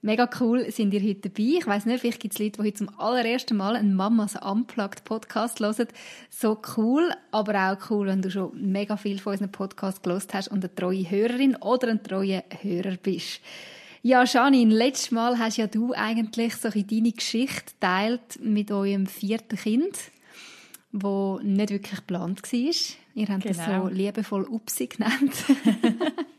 [0.00, 1.58] Mega cool sind ihr heute dabei.
[1.58, 5.02] Ich weiß nicht, vielleicht gibt es Leute, die heute zum allerersten Mal einen Mamas Unplugged
[5.02, 5.88] Podcast hören.
[6.30, 10.48] So cool, aber auch cool, wenn du schon mega viel von unseren Podcast gelost hast
[10.48, 13.40] und eine treue Hörerin oder ein treuer Hörer bist.
[14.02, 19.58] Ja, Janine, letztes Mal hast ja du eigentlich so deine Geschichte teilt mit eurem vierten
[19.58, 19.98] Kind,
[20.92, 22.58] wo nicht wirklich geplant war.
[23.14, 23.56] Ihr habt genau.
[23.56, 23.88] das so genau.
[23.88, 25.32] liebevoll Upsi genannt.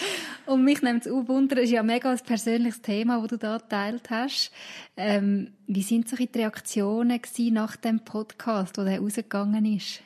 [0.46, 3.58] Und mich nimmt es auch Wunder, ist ja mega ein persönliches Thema, das du da
[3.58, 4.52] geteilt hast.
[4.96, 7.20] Ähm, wie sind so die Reaktionen
[7.52, 10.02] nach dem Podcast, wo der rausgegangen ist?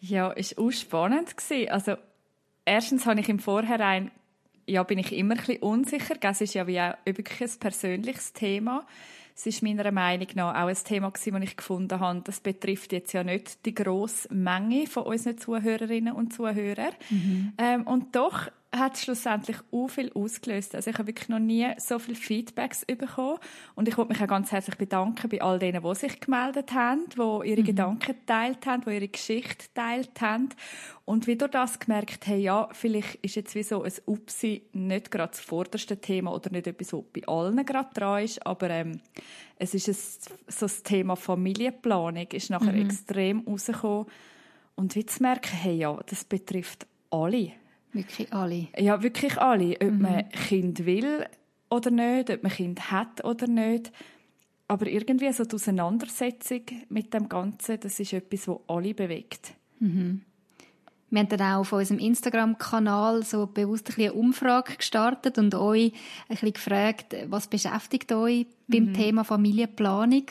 [0.00, 1.70] Ja, ist auch spannend gewesen.
[1.70, 1.96] Also,
[2.64, 4.10] erstens habe ich im Vorhinein,
[4.66, 6.14] ja, bin ich immer ein bisschen unsicher.
[6.20, 8.86] Es ist ja wie auch wirklich ein persönliches Thema.
[9.34, 13.12] Es ist meiner Meinung nach auch ein Thema das ich gefunden habe, das betrifft jetzt
[13.12, 16.92] ja nicht die grosse Menge von unseren Zuhörerinnen und Zuhörern.
[17.08, 17.52] Mhm.
[17.56, 20.74] Ähm, und doch hat schlussendlich auch viel ausgelöst.
[20.74, 23.38] Also ich habe wirklich noch nie so viele Feedbacks bekommen
[23.74, 27.04] und ich wollte mich auch ganz herzlich bedanken bei all denen, die sich gemeldet haben,
[27.10, 27.66] die ihre mhm.
[27.66, 30.48] Gedanken geteilt haben, die ihre Geschichte geteilt haben
[31.04, 35.10] und wie durch das gemerkt haben, ja, vielleicht ist jetzt wie so ein Upsi nicht
[35.10, 39.00] gerade das vorderste Thema oder nicht etwas, was bei allen gerade dran ist, aber ähm,
[39.56, 39.94] es ist ein,
[40.48, 42.86] so das Thema Familienplanung ist nachher mhm.
[42.86, 44.06] extrem rausgekommen
[44.76, 47.52] und wie zu merken, hey, ja, das betrifft alle.
[47.92, 48.68] Wirklich alle?
[48.76, 49.76] Ja, wirklich alle.
[49.80, 50.02] Ob mhm.
[50.02, 51.26] man Kind will
[51.70, 53.92] oder nicht, ob man Kind hat oder nicht.
[54.68, 59.54] Aber irgendwie so die Auseinandersetzung mit dem Ganzen, das ist etwas, das alle bewegt.
[59.80, 60.22] Mhm.
[61.10, 65.92] Wir haben dann auch auf unserem Instagram-Kanal so bewusst ein eine Umfrage gestartet und euch
[65.92, 68.94] ein bisschen gefragt, was beschäftigt euch beim mhm.
[68.94, 70.26] Thema Familienplanung?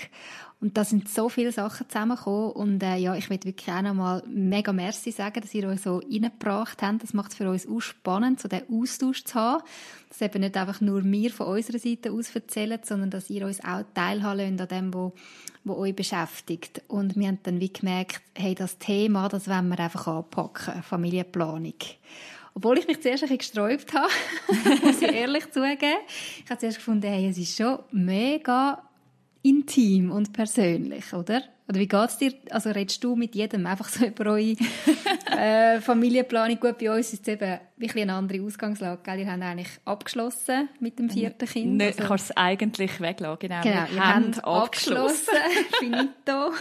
[0.59, 2.51] Und da sind so viele Sachen zusammengekommen.
[2.51, 5.97] Und äh, ja, ich möchte wirklich auch nochmal mega merci sagen, dass ihr euch so
[5.97, 7.03] reingebracht habt.
[7.03, 9.63] Das macht es für uns auch spannend, so den Austausch zu haben.
[10.09, 13.63] Dass eben nicht einfach nur wir von unserer Seite aus erzählen, sondern dass ihr uns
[13.63, 15.11] auch teilhaben an dem, was
[15.67, 16.81] wo euch beschäftigt.
[16.87, 20.81] Und wir haben dann wie gemerkt, hey, das Thema, das wollen wir einfach anpacken.
[20.81, 21.73] Familienplanung.
[22.57, 24.11] Obwohl ich mich zuerst ein bisschen gesträubt habe,
[24.83, 25.99] muss ich ehrlich zugeben.
[26.43, 28.81] Ich habe zuerst gefunden, hey, es ist schon mega
[29.41, 31.41] intim und persönlich, oder?
[31.69, 32.33] Oder wie geht's dir?
[32.49, 34.55] Also redest du mit jedem einfach so über eure
[35.37, 36.57] äh, Familienplanung?
[36.61, 39.01] Gut, bei uns ist es eben wirklich eine andere Ausgangslage.
[39.03, 39.19] Gell?
[39.19, 41.73] Ihr habt eigentlich abgeschlossen mit dem vierten Kind.
[41.75, 43.61] Nicht, also, kannst es eigentlich weglassen, genau.
[43.61, 45.35] genau ihr habt abgeschlossen.
[45.79, 46.53] Finito.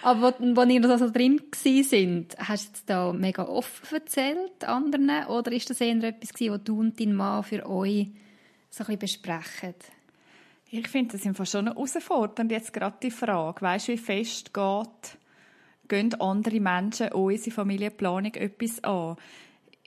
[0.00, 4.64] Aber wo, wo ihr da so drin sind, hast du jetzt da mega offen erzählt
[4.64, 5.26] anderen?
[5.26, 8.08] Oder ist das eher etwas was du und dein Mann für euch
[8.70, 9.74] so ein bisschen besprechen?
[10.70, 13.62] Ich finde das einfach schon herausfordernd, jetzt gerade die Frage.
[13.62, 15.18] Weißt du, wie fest geht,
[15.88, 19.16] gehen andere Menschen unsere Familienplanung etwas an?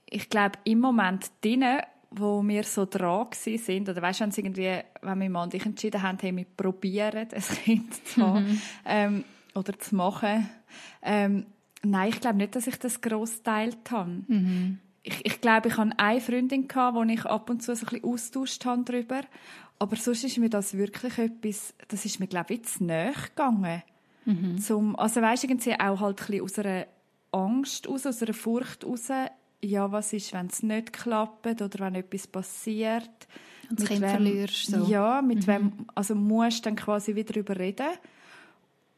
[0.10, 4.80] Ich glaube, im Moment denen, wo wir so dran sind, oder weißt du, wenn, irgendwie,
[5.02, 8.62] wenn mein Mann und ich entschieden haben, hey, wir probieren, ein Kind zu haben, mhm.
[8.86, 10.50] ähm, oder zu machen,
[11.04, 11.46] ähm,
[11.84, 14.24] nein, ich glaube nicht, dass ich das gross teilt habe.
[14.28, 14.80] Mhm.
[15.04, 17.90] Ich, ich glaube, ich hatte eine Freundin, gehabt, wo ich ab und zu so ein
[17.90, 19.22] bisschen austauscht habe darüber.
[19.82, 23.82] Aber sonst ist mir das wirklich etwas, das ist mir, glaube ich, zu nahe gegangen.
[24.26, 24.60] Mhm.
[24.60, 26.86] Zum, also weißt irgendwie auch halt ein bisschen aus einer
[27.32, 29.08] Angst aus, aus einer Furcht raus,
[29.64, 33.10] ja, was ist, wenn es nicht klappt oder wenn etwas passiert.
[33.72, 34.86] Und das Kind wem, verlierst so.
[34.86, 35.52] Ja, mit mhm.
[35.52, 37.90] wem, also musst dann quasi wieder darüber reden,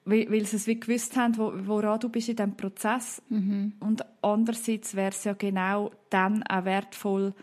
[0.04, 3.22] weil, weil sie es wie gewusst haben, wo, woran du bist in diesem Prozess.
[3.30, 3.72] Mhm.
[3.80, 7.34] Und andererseits wäre es ja genau dann auch wertvoll,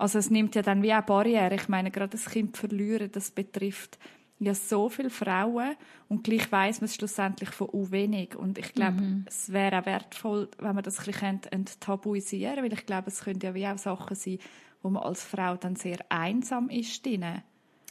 [0.00, 1.54] also es nimmt ja dann wie eine Barriere.
[1.54, 3.98] Ich meine, gerade das Kind verlieren, das betrifft
[4.38, 5.76] ja so viele Frauen
[6.08, 8.34] und gleich weiß man es schlussendlich von u wenig.
[8.34, 9.24] Und ich glaube, mhm.
[9.28, 13.20] es wäre auch wertvoll, wenn man das ein bisschen enttabuisieren könnte, weil ich glaube, es
[13.20, 14.38] könnte ja wie auch Sachen sein,
[14.82, 17.42] wo man als Frau dann sehr einsam ist drin.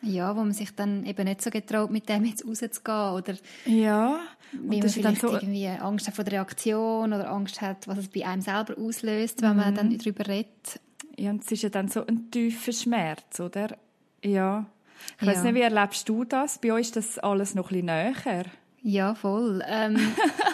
[0.01, 3.35] Ja, wo man sich dann eben nicht so getraut, mit dem jetzt rauszugehen oder
[3.65, 4.19] ja,
[4.53, 7.97] und wie man vielleicht so irgendwie Angst hat vor der Reaktion oder Angst hat, was
[7.97, 9.57] es bei einem selber auslöst, wenn mhm.
[9.57, 10.79] man dann darüber redet.
[11.19, 13.77] Ja, und es ist ja dann so ein tiefer Schmerz, oder?
[14.23, 14.65] Ja.
[15.19, 15.33] Ich ja.
[15.33, 16.59] weiß nicht, wie erlebst du das?
[16.59, 18.45] Bei euch ist das alles noch ein bisschen näher.
[18.81, 19.61] Ja, voll.
[19.67, 19.97] Ähm,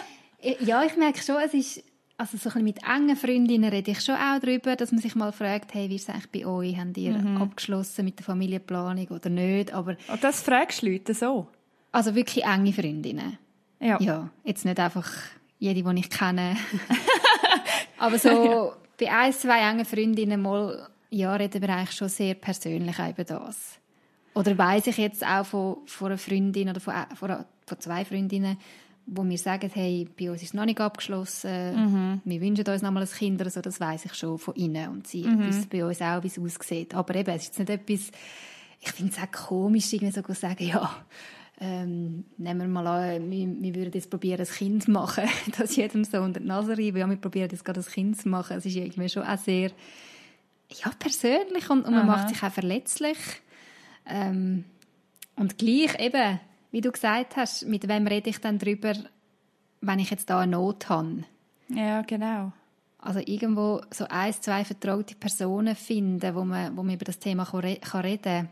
[0.60, 1.84] ja, ich merke schon, es ist
[2.18, 5.14] also so ein bisschen mit engen Freundinnen rede ich schon auch darüber, dass man sich
[5.14, 6.76] mal fragt, hey, wie ist es eigentlich bei euch?
[6.76, 7.42] Habt ihr mhm.
[7.42, 9.72] abgeschlossen mit der Familienplanung oder nicht?
[9.72, 11.46] Aber Und oh, das fragst du Leute so?
[11.92, 13.38] Also wirklich enge Freundinnen.
[13.78, 14.00] Ja.
[14.00, 15.08] Ja, jetzt nicht einfach
[15.58, 16.56] jede, die ich kenne.
[17.98, 18.85] Aber so ja.
[18.98, 23.78] Bei ein, zwei engen Freundinnen mal, ja, reden wir eigentlich schon sehr persönlich über das.
[24.34, 28.58] Oder weiß ich jetzt auch von, von einer Freundin oder von, von, von zwei Freundinnen,
[29.06, 32.20] wo mir sagen, hey, bei uns ist es noch nicht abgeschlossen, mhm.
[32.24, 34.90] wir wünschen uns noch mal ein Kind oder so, das weiß ich schon von ihnen
[34.90, 35.46] und sie mhm.
[35.46, 36.94] wissen bei uns auch, wie es aussieht.
[36.94, 38.10] Aber eben, es ist jetzt nicht etwas,
[38.80, 40.90] ich finde es auch komisch, irgendwie so zu sagen, ja,
[41.58, 45.24] ähm, nehmen wir mal an, wir, wir würden jetzt probieren, ein Kind zu machen,
[45.58, 48.28] das jedem so unter die Nase reiben, ja, wir probieren jetzt gerade ein Kind zu
[48.28, 49.70] machen, es ist irgendwie schon auch sehr,
[50.70, 52.16] ja, persönlich und, und man Aha.
[52.16, 53.16] macht sich auch verletzlich.
[54.04, 54.64] Ähm,
[55.36, 56.40] und gleich eben,
[56.72, 58.94] wie du gesagt hast, mit wem rede ich dann darüber,
[59.80, 61.24] wenn ich jetzt da eine Not habe?
[61.68, 62.52] Ja, genau.
[62.98, 67.44] Also irgendwo so ein, zwei vertraute Personen finden, wo man, wo man über das Thema
[67.44, 68.48] kann, kann reden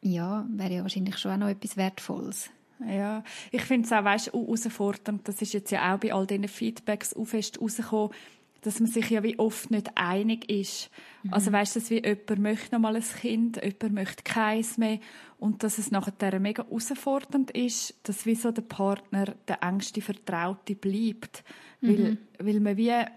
[0.00, 2.50] ja, wäre ja wahrscheinlich schon auch noch etwas Wertvolles.
[2.86, 6.46] Ja, ich finde es auch, weißt, herausfordernd, das ist jetzt ja auch bei all diesen
[6.46, 8.12] Feedbacks auch fest rausgekommen,
[8.60, 10.90] dass man sich ja wie oft nicht einig ist.
[11.22, 11.32] Mhm.
[11.32, 14.98] Also weißt du, wie jemand möchte noch mal ein Kind, jemand möchte keins mehr
[15.38, 20.74] und dass es nachher mega herausfordernd ist, dass wie so der Partner der engste Vertraute
[20.74, 21.44] bleibt,
[21.80, 21.88] mhm.
[21.88, 23.08] weil, weil man wie ja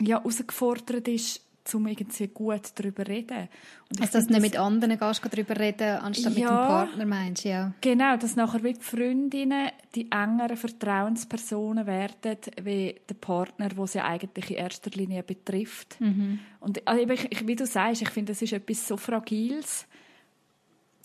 [0.00, 3.48] herausgefordert ist, um irgendwie gut darüber zu reden.
[3.90, 7.06] Und also, dass du nicht mit anderen gehst, darüber reden, anstatt ja, mit dem Partner,
[7.06, 7.72] meinst du, ja.
[7.80, 14.00] Genau, dass nachher wie die Freundinnen die engeren Vertrauenspersonen werden, wie der Partner, wo sie
[14.00, 16.00] eigentlich in erster Linie betrifft.
[16.00, 16.40] Mhm.
[16.60, 19.86] Und also, wie du sagst, ich finde, das ist etwas so Fragiles.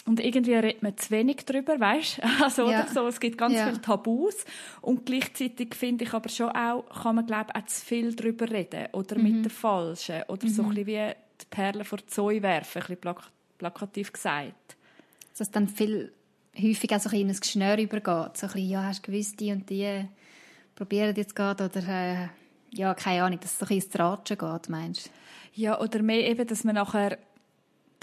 [0.06, 2.22] Und irgendwie redet man zu wenig darüber, weißt?
[2.42, 2.82] Also, ja.
[2.82, 3.08] oder so.
[3.08, 3.68] Es gibt ganz ja.
[3.68, 4.46] viele Tabus.
[4.82, 8.88] Und gleichzeitig finde ich aber schon auch, kann man, glaube auch zu viel darüber reden.
[8.92, 9.24] Oder mhm.
[9.24, 10.24] mit der Falschen.
[10.28, 10.52] Oder mhm.
[10.52, 14.76] so ein bisschen wie die Perle vor die Zoe werfen, ein bisschen plak plakativ gesagt.
[15.38, 16.12] Dass dann viel,
[16.58, 18.38] häufig auch so ein in ein Geschnür übergeht.
[18.38, 20.06] So ein bisschen, ja, hast du gewusst, die und die
[20.76, 22.28] probieren jetzt gerade, oder, äh,
[22.72, 25.10] ja, keine Ahnung, dass es so ein bisschen ins Ratschen geht, meinst du?
[25.56, 27.20] Ja, oder mehr eben, dass man nachher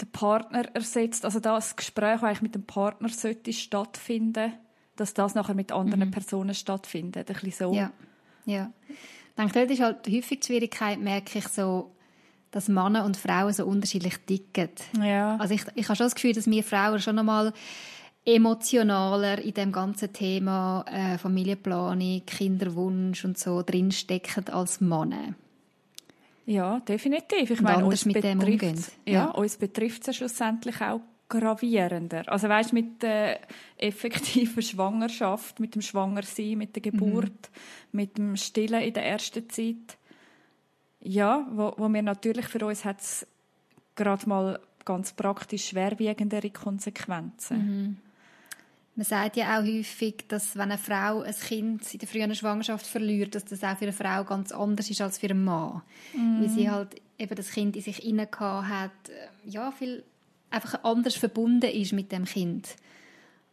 [0.01, 1.25] den Partner ersetzt.
[1.25, 4.53] Also das Gespräch, das eigentlich mit dem Partner sollte stattfinden,
[4.95, 6.11] dass das nachher mit anderen mhm.
[6.11, 7.29] Personen stattfindet.
[7.29, 7.73] Ein bisschen so.
[7.73, 7.91] Ja,
[8.45, 8.71] ja.
[8.87, 11.91] Ich denke, dort ist halt häufig die Schwierigkeit, merke ich so,
[12.51, 14.69] dass Männer und Frauen so unterschiedlich ticken.
[15.01, 15.37] Ja.
[15.37, 17.53] Also ich, ich habe schon das Gefühl, dass wir Frauen schon einmal
[18.25, 25.33] emotionaler in dem ganzen Thema äh, Familienplanung, Kinderwunsch und so drinstecken als Männer.
[26.45, 27.51] Ja, definitiv.
[27.51, 28.83] Ich meine, uns mit dem umgehen.
[29.05, 32.23] Ja, ja, uns betrifft es schlussendlich auch gravierender.
[32.27, 33.39] Also weißt mit der
[33.77, 37.57] effektiven Schwangerschaft, mit dem Schwangersein, mit der Geburt, mhm.
[37.93, 39.97] mit dem Stillen in der ersten Zeit.
[40.99, 43.25] Ja, wo, wo wir natürlich für uns hat es
[43.95, 47.57] gerade mal ganz praktisch schwerwiegendere Konsequenzen.
[47.57, 47.97] Mhm.
[48.95, 52.85] Man sagt ja auch häufig, dass wenn eine Frau ein Kind in der frühen Schwangerschaft
[52.85, 55.81] verliert, dass das auch für eine Frau ganz anders ist als für einen Mann.
[56.13, 56.41] Mm.
[56.41, 60.03] Weil sie halt eben das Kind in sich hinein hat, äh, ja, viel
[60.49, 62.75] einfach anders verbunden ist mit dem Kind.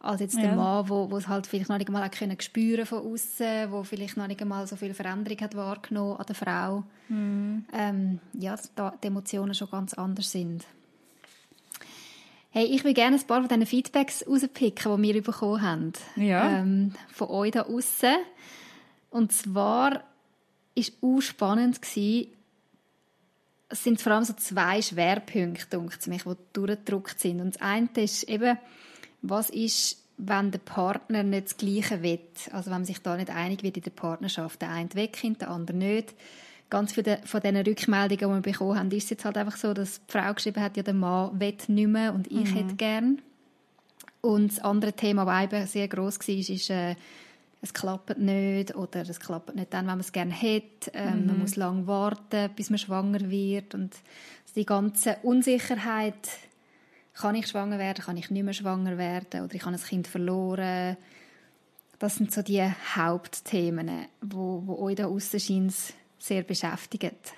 [0.01, 0.41] Als jetzt ja.
[0.41, 3.83] der Mann, wo, wo es halt vielleicht noch nicht einmal können spüren von außen, wo
[3.83, 6.83] vielleicht noch nicht einmal so viel Veränderung hat wahrgenommen an der Frau.
[7.07, 7.65] Mm.
[7.73, 10.65] Ähm, ja, dass da die Emotionen schon ganz anders sind.
[12.51, 15.93] Hey, ich will gerne ein paar von diesen Feedbacks rauspicken, die wir bekommen haben.
[16.15, 16.59] Ja.
[16.59, 18.15] Ähm, von euch da außen.
[19.11, 20.03] Und zwar war
[20.75, 22.27] es auch spannend, gewesen,
[23.69, 27.39] es sind vor allem so zwei Schwerpunkte, mich, die durchgedruckt sind.
[27.39, 28.57] Und das eine ist eben,
[29.21, 32.19] was ist, wenn der Partner nicht das Gleiche will?
[32.51, 34.59] Also wenn man sich da nicht einig wird in der Partnerschaft.
[34.61, 36.15] Der eine wegkommt, der andere nicht
[36.69, 39.73] ganz viele von diesen Rückmeldungen, die wir bekommen haben, ist es jetzt halt einfach so,
[39.73, 42.55] dass die Frau geschrieben hat, ja, der Mann will nicht mehr und ich mhm.
[42.55, 43.21] hätte gern.
[44.21, 46.95] Und das andere Thema, das eben sehr gross war, ist, äh,
[47.61, 50.91] es klappt nicht oder es klappt nicht dann, wenn man es gerne hätte.
[50.93, 51.27] Ähm, mhm.
[51.27, 53.75] Man muss lange warten, bis man schwanger wird.
[53.75, 53.93] Und
[54.55, 56.29] die ganze Unsicherheit,
[57.13, 60.07] kann ich schwanger werden, kann ich nicht mehr schwanger werden oder ich habe ein Kind
[60.07, 60.95] verloren.
[61.99, 62.63] Das sind so die
[62.95, 65.73] Hauptthemen, wo, wo euch da aussen scheint
[66.19, 67.33] sehr beschäftigt.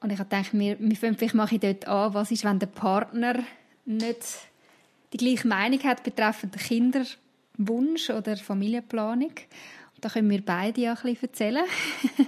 [0.00, 2.66] Und ich habe gedacht, wir, wir vielleicht mache ich dort an, was ist, wenn der
[2.66, 3.40] Partner
[3.84, 4.38] nicht
[5.12, 9.30] die gleiche Meinung hat betreffend Kinderwunsch oder Familienplanung.
[9.30, 11.64] Und da können wir beide ja ein bisschen erzählen.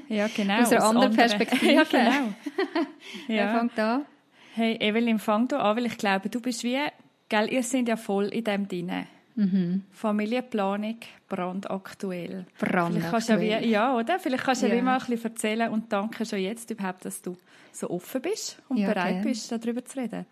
[0.09, 0.61] Ja, genau.
[0.61, 1.73] Aus einer anderen Perspektive.
[1.73, 2.35] Ja, genau.
[3.27, 3.59] Wer ja.
[3.59, 4.07] fängt an?
[4.55, 6.79] Hey, Evelyn, fang du an, weil ich glaube, du bist wie,
[7.29, 9.07] gell, ihr seid ja voll in dem drin.
[9.37, 9.83] Mhm.
[9.91, 10.99] Familienplanung,
[11.29, 12.47] brandaktuell.
[12.59, 13.21] Brandaktuell.
[13.21, 14.19] Vielleicht ja, wie, ja, oder?
[14.19, 14.75] Vielleicht kannst du ja.
[14.75, 17.37] wie mal ein bisschen erzählen und danke schon jetzt überhaupt, dass du
[17.73, 19.29] so offen bist und ja, bereit okay.
[19.29, 20.27] bist, darüber zu reden.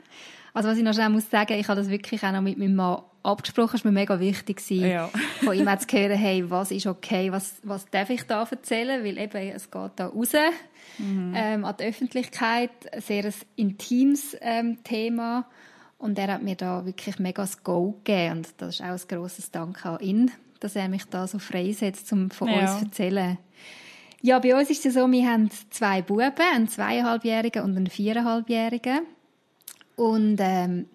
[0.54, 2.76] Also was ich noch schnell muss sagen, ich habe das wirklich auch noch mit meinem
[2.76, 3.76] Mann abgesprochen.
[3.76, 5.08] Es war mir mega wichtig, ja.
[5.42, 9.18] von ihm zu hören, hey, was ist okay, was, was darf ich da erzählen, weil
[9.18, 10.32] eben, es geht da raus
[10.98, 11.32] mhm.
[11.34, 15.46] ähm, an die Öffentlichkeit, ein sehr intimes ähm, Thema
[16.02, 19.00] und er hat mir da wirklich mega das Go gegeben und das ist auch ein
[19.08, 22.60] grosses Dank an ihn, dass er mich da so freisetzt, um von ja.
[22.60, 23.38] uns zu erzählen.
[24.20, 29.00] Ja, bei uns ist es so, wir haben zwei Buben, einen zweieinhalbjährigen und einen viereinhalbjährigen.
[29.94, 30.86] Und ähm,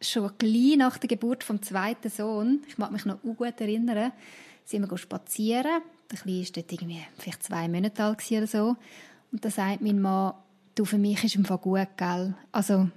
[0.00, 4.12] schon gleich nach der Geburt vom zweiten Sohn, ich mag mich noch gut erinnern,
[4.64, 5.82] sind wir spazieren.
[6.10, 8.76] Der Kleine war dort irgendwie vielleicht zwei Monate alt oder so.
[9.30, 10.34] Und da sagt mein Mann,
[10.74, 12.34] du, für mich ist es gut, gell?
[12.50, 12.88] Also,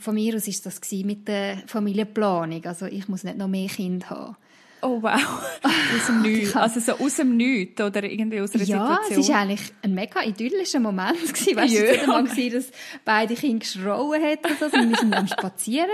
[0.00, 2.64] von mir aus war das mit der Familienplanung.
[2.64, 4.36] Also, ich muss nicht noch mehr Kinder haben.
[4.82, 5.14] Oh wow,
[5.62, 6.54] aus dem Nichts.
[6.54, 9.16] Also so aus dem Nichts oder irgendwie aus einer ja, Situation?
[9.16, 11.34] Ja, es war eigentlich ein mega idyllischer Moment.
[11.34, 11.56] Gewesen.
[11.56, 11.82] Weißt, ja.
[11.82, 12.66] Es war mal, dass
[13.04, 14.48] beide Kinder geschrauen hätten.
[14.60, 14.66] So.
[14.66, 15.90] Und wir waren am Spazieren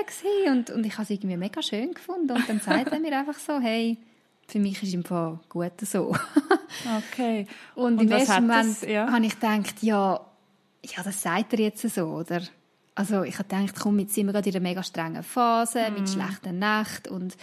[0.48, 2.32] und, und ich habe es irgendwie mega schön gefunden.
[2.32, 3.98] Und dann sagt er mir einfach so, hey,
[4.48, 6.14] für mich ist es im Fall gut so.
[6.98, 7.46] okay.
[7.74, 9.10] Und, und im ersten Moment ja?
[9.10, 10.20] habe ich gedacht, ja,
[10.84, 12.42] ja, das sagt er jetzt so, oder?
[12.94, 15.94] Also ich habe gedacht, komm, jetzt sind wir gerade in einer mega strengen Phase, mm.
[15.94, 17.36] mit schlechten Nächten und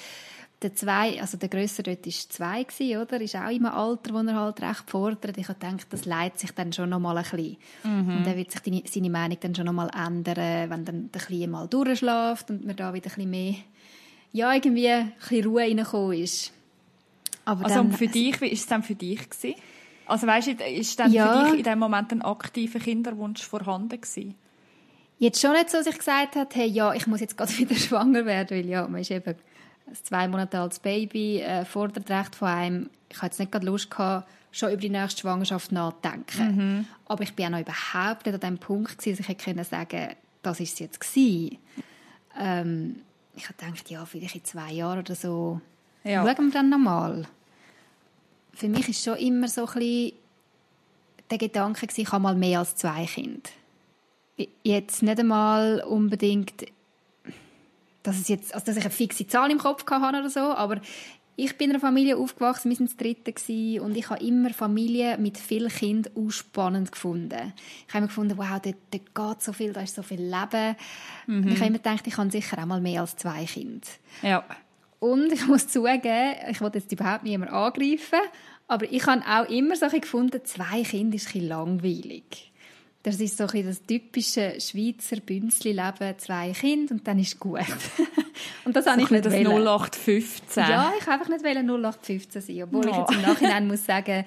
[0.62, 3.22] der zwei, also der Grösser dort war zwei gewesen, oder?
[3.22, 5.38] Ist auch im Alter, wo er halt recht fordert.
[5.38, 7.58] Ich habe gedacht, das leitet sich dann schon noch mal ein bisschen.
[7.84, 8.18] Mhm.
[8.18, 11.22] Und dann wird sich die, seine Meinung dann schon noch mal ändern, wenn dann der
[11.22, 13.56] Kleine mal durchschläft und man da wieder ein bisschen mehr,
[14.34, 16.52] ja, irgendwie ein bisschen Ruhe reingekommen ist.
[17.46, 19.56] Aber also dann, für dich, wie war es dann für dich gewesen?
[20.08, 24.02] Also weißt du, ist dann ja, für dich in dem Moment ein aktiver Kinderwunsch vorhanden
[24.02, 24.36] gewesen?
[25.20, 27.76] Jetzt schon nicht so, dass ich gesagt habe, hey, ja, ich muss jetzt gerade wieder
[27.76, 29.36] schwanger werden, weil ja, man ist eben
[29.88, 32.90] ein zwei Monate altes Baby äh, fordert recht von einem.
[33.10, 36.56] Ich hatte jetzt nicht gerade Lust gehabt, schon über die nächste Schwangerschaft nachzudenken.
[36.56, 36.86] Mhm.
[37.06, 39.64] Aber ich bin auch noch überhaupt nicht an dem Punkt gewesen, dass ich hätte können
[39.64, 41.58] sagen, das ist es jetzt gewesen.
[42.40, 43.02] Ähm,
[43.36, 45.60] ich habe gedacht, ja, vielleicht in zwei Jahren oder so
[46.04, 46.24] ja.
[46.24, 47.26] schauen wir dann nochmal.
[48.54, 50.14] Für mich ist schon immer so ein bisschen
[51.30, 53.50] der Gedanke gewesen, ich habe mal mehr als zwei Kinder.
[54.64, 56.66] Jetzt nicht einmal unbedingt
[58.04, 60.80] dass, es jetzt, also dass ich eine fixe Zahl im Kopf hatte oder so, aber
[61.36, 64.50] ich bin in einer Familie aufgewachsen, wir waren das dritte gewesen, und ich habe immer
[64.50, 67.54] Familien mit vielen Kindern spannend gefunden.
[67.88, 70.76] Ich habe immer gefunden, wow, dort, dort geht so viel, da ist so viel Leben.
[71.28, 71.48] Mhm.
[71.48, 73.88] ich habe immer gedacht, ich habe sicher auch mal mehr als zwei Kinder.
[74.22, 74.44] Ja.
[75.00, 78.20] Und ich muss zugeben, ich wollte jetzt überhaupt niemand angreifen,
[78.68, 82.49] aber ich habe auch immer so gefunden, zwei Kinder ist ein langweilig.
[83.04, 87.62] Das ist so ein das typische Schweizer Bünzli-Leben, zwei Kinder und dann ist gut.
[88.66, 90.64] und das so habe ich nicht das 0815.
[90.64, 92.92] Ja, ich einfach nicht 0815 sein, obwohl oh.
[92.92, 94.26] ich jetzt im Nachhinein muss sagen,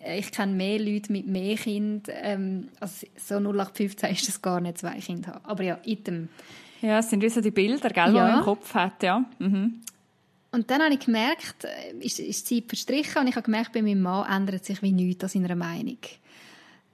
[0.00, 4.60] äh, ich kenne mehr Leute mit mehr Kindern, ähm, also so 0815 ist das gar
[4.60, 5.44] nicht, zwei Kinder haben.
[5.44, 6.28] Aber ja, item.
[6.80, 8.08] Ja, es sind wie so die Bilder, gell, ja.
[8.08, 9.24] die man im Kopf hat, ja.
[9.38, 9.80] Mhm.
[10.50, 13.72] Und dann habe ich gemerkt, äh, ist, ist die Zeit verstrichen und ich habe gemerkt,
[13.72, 15.98] bei meinem Mann ändert sich wie nichts an seiner Meinung.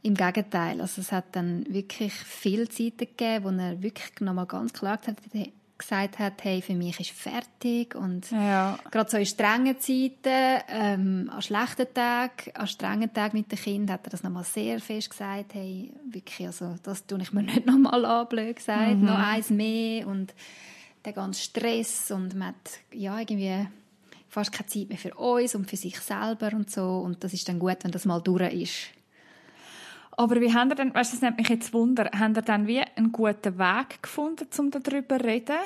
[0.05, 4.75] Im Gegenteil, also es hat dann wirklich viele Zeiten gegeben, wo er wirklich nochmal ganz
[4.75, 8.79] klar gesagt hat, gesagt hat, hey, für mich ist fertig und ja.
[8.91, 13.95] gerade so in strengen Zeiten, ähm, an schlechten Tagen, an strengen Tagen mit den Kindern
[13.95, 17.67] hat er das nochmal sehr fest gesagt, hey, wirklich, also das tue ich mir nicht
[17.67, 19.07] nochmal an, blöd gesagt, mhm.
[19.07, 20.35] noch eins mehr und
[21.05, 23.67] der ganze Stress und man hat ja irgendwie
[24.29, 27.49] fast keine Zeit mehr für uns und für sich selber und so und das ist
[27.49, 28.75] dann gut, wenn das mal durch ist.
[30.17, 32.67] Aber wie haben ihr denn, weißt du, das nimmt mich jetzt Wunder, haben ihr dann
[32.67, 35.57] wie einen guten Weg gefunden, um darüber zu reden?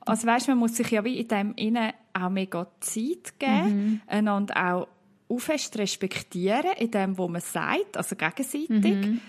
[0.00, 4.00] Also weißt, man muss sich ja wie in dem Innen auch mega Zeit geben, mhm.
[4.06, 4.88] einander auch
[5.28, 8.68] aufrecht respektieren in dem, was man sagt, also gegenseitig.
[8.68, 9.20] Mhm.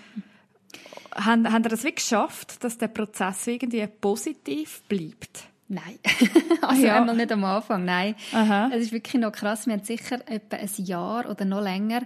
[1.14, 5.48] Haben, haben ihr das wie geschafft, dass der Prozess irgendwie positiv bleibt?
[5.68, 5.98] Nein.
[6.60, 6.96] also ja.
[6.96, 8.14] einmal nicht am Anfang, nein.
[8.32, 8.70] Aha.
[8.72, 9.66] Es ist wirklich noch krass.
[9.66, 12.02] Wir haben sicher etwa ein Jahr oder noch länger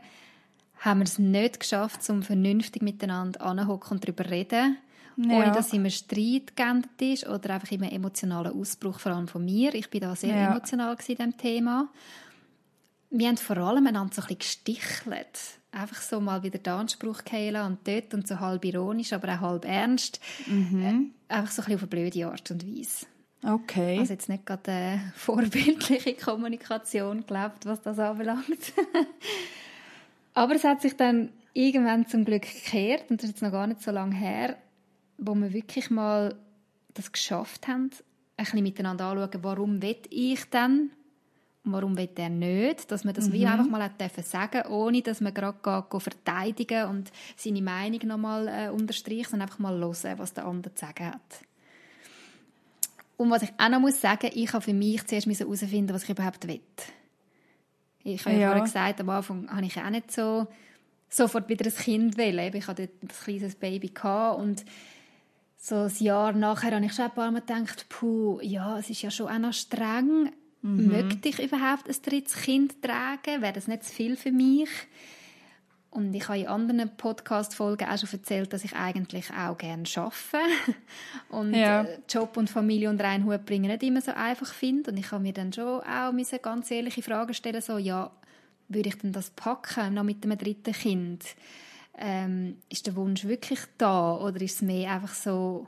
[0.80, 4.78] haben wir es nicht geschafft, um vernünftig miteinander anzuhocken und darüber zu reden.
[5.16, 5.36] Ja.
[5.36, 9.74] Ohne dass immer Streit geendet ist oder einfach immer emotionaler Ausbruch, vor allem von mir.
[9.74, 10.50] Ich bin da sehr ja.
[10.50, 11.88] emotional in diesem Thema.
[13.10, 15.58] Wir haben vor allem einander so ein bisschen gestichelt.
[15.72, 19.40] Einfach so mal wieder den Anspruch geheilen und dort und so halb ironisch, aber auch
[19.40, 20.20] halb ernst.
[20.46, 21.12] Mhm.
[21.28, 23.06] Äh, einfach so ein bisschen auf eine blöde Art und Weise.
[23.42, 23.98] Okay.
[23.98, 28.46] Also jetzt nicht gerade eine vorbildliche Kommunikation glaubt, was das anbelangt.
[30.40, 33.66] Aber es hat sich dann irgendwann zum Glück gekehrt, und das ist jetzt noch gar
[33.66, 34.56] nicht so lange her,
[35.18, 36.34] wo wir wirklich mal
[36.94, 37.90] das geschafft haben,
[38.38, 40.92] ein bisschen miteinander anschauen, warum will ich denn
[41.62, 43.32] und warum will er nicht, dass man das mhm.
[43.34, 48.48] wie einfach mal dürfen sagen, ohne dass man gerade geht, verteidigen und seine Meinung nochmal
[48.48, 51.44] äh, unterstreicht, sondern einfach mal hören, was der andere zu sagen hat.
[53.18, 56.08] Und was ich auch noch muss sagen, ich habe für mich zuerst herausfinden, was ich
[56.08, 56.60] überhaupt will.
[58.04, 60.46] Ich habe ja, vorhin gesagt, am Anfang habe ich auch nicht so
[61.08, 62.54] sofort wieder ein Kind wollen.
[62.54, 63.92] Ich hatte ein kleines Baby
[64.36, 64.64] und
[65.56, 69.02] so ein Jahr nachher habe ich schon ein paar Mal gedacht, puh, ja, es ist
[69.02, 70.32] ja schon auch noch streng.
[70.62, 70.88] Mhm.
[70.88, 73.42] Möchte ich überhaupt ein drittes Kind tragen?
[73.42, 74.70] Wäre das nicht zu viel für mich?
[75.90, 80.14] Und ich habe in anderen Podcast-Folgen auch schon erzählt, dass ich eigentlich auch gerne arbeite.
[81.30, 81.82] und ja.
[81.82, 84.92] Äh, Job und Familie unter einen Hut bringen nicht immer so einfach finde.
[84.92, 88.10] Und ich habe mir dann schon auch ganz ehrliche Fragen stellen, so, ja,
[88.68, 91.24] würde ich denn das packen, noch mit einem dritten Kind?
[91.98, 94.16] Ähm, ist der Wunsch wirklich da?
[94.16, 95.66] Oder ist es mehr einfach so,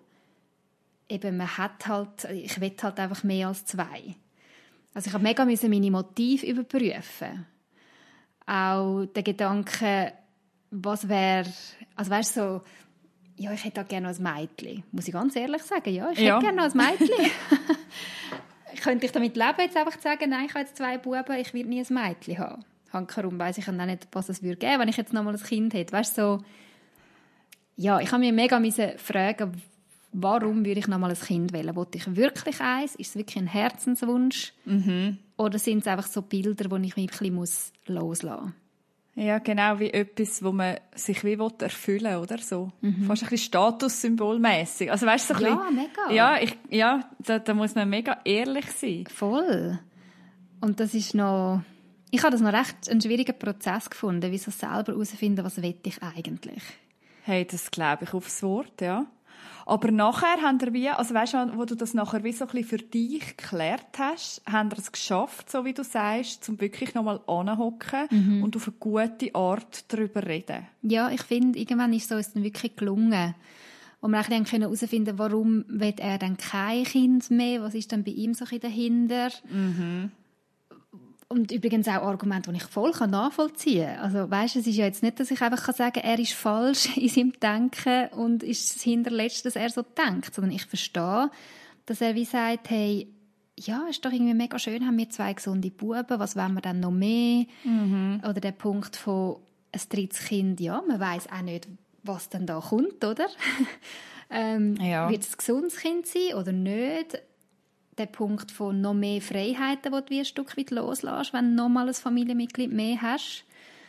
[1.08, 4.14] eben, man hat halt, ich will halt einfach mehr als zwei.
[4.94, 7.46] Also ich habe mega meine Motive überprüfen
[8.46, 10.12] auch der Gedanke,
[10.70, 11.48] was wäre,
[11.96, 12.62] also weißt so,
[13.36, 14.84] ja, ich hätte auch gerne noch ein Mädchen.
[14.92, 16.36] Muss ich ganz ehrlich sagen, ja, ich ja.
[16.36, 17.08] hätte gerne noch ein Mädchen.
[18.82, 21.52] Könnte ich damit leben, jetzt einfach zu sagen, nein, ich habe jetzt zwei Buben, ich
[21.54, 22.64] will nie ein Mädchen haben.
[22.92, 25.42] Hankerum weiss ich auch nicht, was es würde geben, wenn ich jetzt noch mal ein
[25.42, 25.92] Kind hätte.
[25.92, 26.38] Weißt so,
[27.76, 28.60] ja, ich habe mir mega
[28.96, 29.62] fragen,
[30.12, 31.74] warum würde ich noch mal ein Kind wählen?
[31.74, 32.94] Wollte ich wirklich eins?
[32.94, 34.52] Ist es wirklich ein Herzenswunsch?
[34.64, 35.18] Mhm.
[35.42, 38.52] Oder sind es einfach so Bilder, die ich mich ein bisschen loslassen muss?
[39.14, 42.72] Ja, genau, wie etwas, wo man sich wie erfüllen will, oder so.
[42.80, 43.04] Mhm.
[43.04, 44.90] Fast ein bisschen statussymbolmässig.
[44.90, 46.10] Also weißt du, so ja, bisschen, mega.
[46.10, 49.04] Ja, ich, ja da, da muss man mega ehrlich sein.
[49.12, 49.78] Voll.
[50.60, 51.62] Und das ist noch...
[52.10, 55.74] Ich habe das noch recht einen schwierigen Prozess gefunden, wie so selber herausfinden, was will
[55.82, 56.62] ich eigentlich.
[57.24, 59.06] Hey, das glaube ich aufs Wort, ja.
[59.66, 62.50] Aber nachher haben wir wie, also weißt du, wo du das nachher wie so ein
[62.50, 66.94] bisschen für dich geklärt hast, haben wir es geschafft, so wie du sagst, zum wirklich
[66.94, 68.42] nochmal anhocken mhm.
[68.42, 70.66] und auf eine gute Art darüber reden.
[70.82, 73.34] Ja, ich finde, irgendwann ist es uns dann wirklich gelungen.
[74.00, 77.62] Und wir dann können herausfinden, warum will er dann kein Kind mehr?
[77.62, 79.28] Was ist dann bei ihm so ein dahinter?
[79.48, 80.10] Mhm.
[81.32, 84.04] Und übrigens auch Argumente, die ich voll nachvollziehen kann.
[84.04, 86.94] Also, weißt, es ist ja jetzt nicht, dass ich einfach sagen kann, er ist falsch
[86.98, 91.30] in seinem Denken und ist das Hinterletzte, dass er so denkt, sondern ich verstehe,
[91.86, 93.08] dass er wie sagt, hey,
[93.58, 96.80] ja, ist doch irgendwie mega schön, haben wir zwei gesunde Buben, was wollen wir dann
[96.80, 97.46] noch mehr?
[97.64, 98.20] Mhm.
[98.28, 99.36] Oder der Punkt von
[99.72, 101.66] ein drittes Kind, ja, man weiß auch nicht,
[102.02, 103.26] was dann da kommt, oder?
[104.30, 105.08] ähm, ja.
[105.08, 107.22] Wird es ein gesundes Kind sein oder nicht?
[107.98, 111.68] Der Punkt von noch mehr Freiheiten, die du ein Stück weit loslässt, wenn du noch
[111.68, 113.44] mal ein Familienmitglied mehr hast.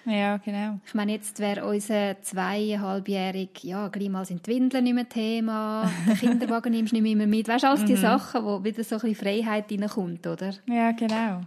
[0.06, 0.80] Ja, genau.
[0.86, 5.90] Ich meine, jetzt wäre unser zweieinhalbjährig, ja, gleich mal sind die Windeln nicht mehr Thema,
[6.06, 7.48] den Kinderwagen nimmst du nicht mehr mit.
[7.48, 7.98] Weißt du, all die mhm.
[7.98, 10.54] Sachen, wo wieder so ein bisschen Freiheit reinkommt, oder?
[10.68, 11.42] Ja, genau.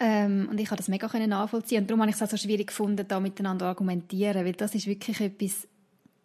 [0.00, 1.82] Ähm, und ich habe das mega nachvollziehen.
[1.82, 4.86] Und darum habe ich es auch so schwierig gefunden, da miteinander argumentieren, weil das ist
[4.86, 5.68] wirklich etwas,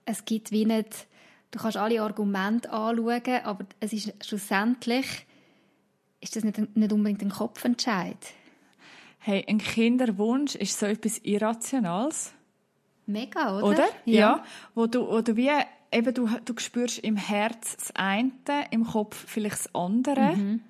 [0.05, 1.08] es gibt wie nicht,
[1.51, 5.27] du kannst alle Argumente anschauen, aber es ist schlussendlich
[6.25, 8.17] ist das nicht, nicht unbedingt ein Kopfentscheid?
[9.19, 12.33] Hey, ein Kinderwunsch ist so etwas Irrationales.
[13.05, 13.67] Mega, oder?
[13.67, 13.88] Oder?
[14.05, 14.19] Ja.
[14.19, 14.43] ja.
[14.73, 15.51] Wo du, wo du wie,
[15.91, 18.31] eben, du, du spürst im Herz das eine,
[18.71, 20.35] im Kopf vielleicht das andere.
[20.35, 20.61] Mhm.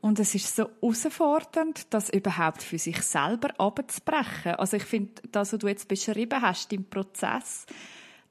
[0.00, 4.54] Und es ist so herausfordernd, das überhaupt für sich selber abzubrechen.
[4.56, 7.66] Also ich finde, das, was du jetzt beschrieben hast, im Prozess,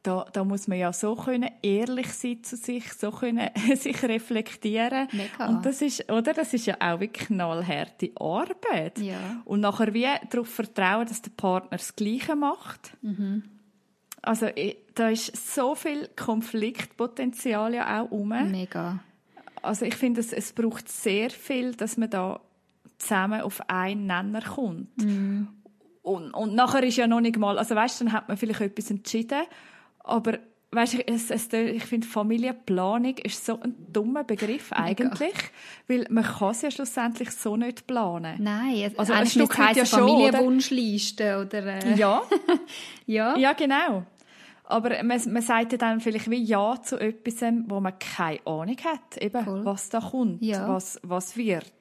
[0.05, 5.07] da, da muss man ja so können ehrlich sein zu sich, so können sich reflektieren.
[5.11, 5.47] Mega.
[5.47, 6.33] Und das ist, oder?
[6.33, 8.99] Das ist ja auch wirklich knallharte Arbeit.
[8.99, 9.41] Ja.
[9.45, 12.95] Und nachher wie darauf vertrauen, dass der Partner das Gleiche macht.
[13.01, 13.43] Mhm.
[14.21, 14.47] Also,
[14.93, 18.29] da ist so viel Konfliktpotenzial ja auch rum.
[18.51, 18.99] Mega.
[19.61, 22.41] Also, ich finde, es, es braucht sehr viel, dass man da
[22.99, 24.97] zusammen auf einen Nenner kommt.
[24.97, 25.47] Mhm.
[26.03, 28.91] Und, und nachher ist ja noch nicht mal, also weißt, dann hat man vielleicht etwas
[28.91, 29.41] entschieden
[30.05, 30.39] aber
[30.75, 35.33] weißt, es, es, ich finde, Familienplanung ist so ein dummer Begriff eigentlich,
[35.87, 38.41] weil man kann es ja schlussendlich so nicht planen.
[38.41, 41.95] Nein, also ein Stück heisst ja Familienwunschliste oder, äh.
[41.95, 42.21] ja.
[43.05, 44.03] ja, ja, genau.
[44.65, 48.77] Aber man, man sagt ja dann vielleicht wie Ja zu etwas, wo man keine Ahnung
[48.83, 49.63] hat, eben, cool.
[49.63, 50.67] was da kommt, ja.
[50.67, 51.71] was, was wird.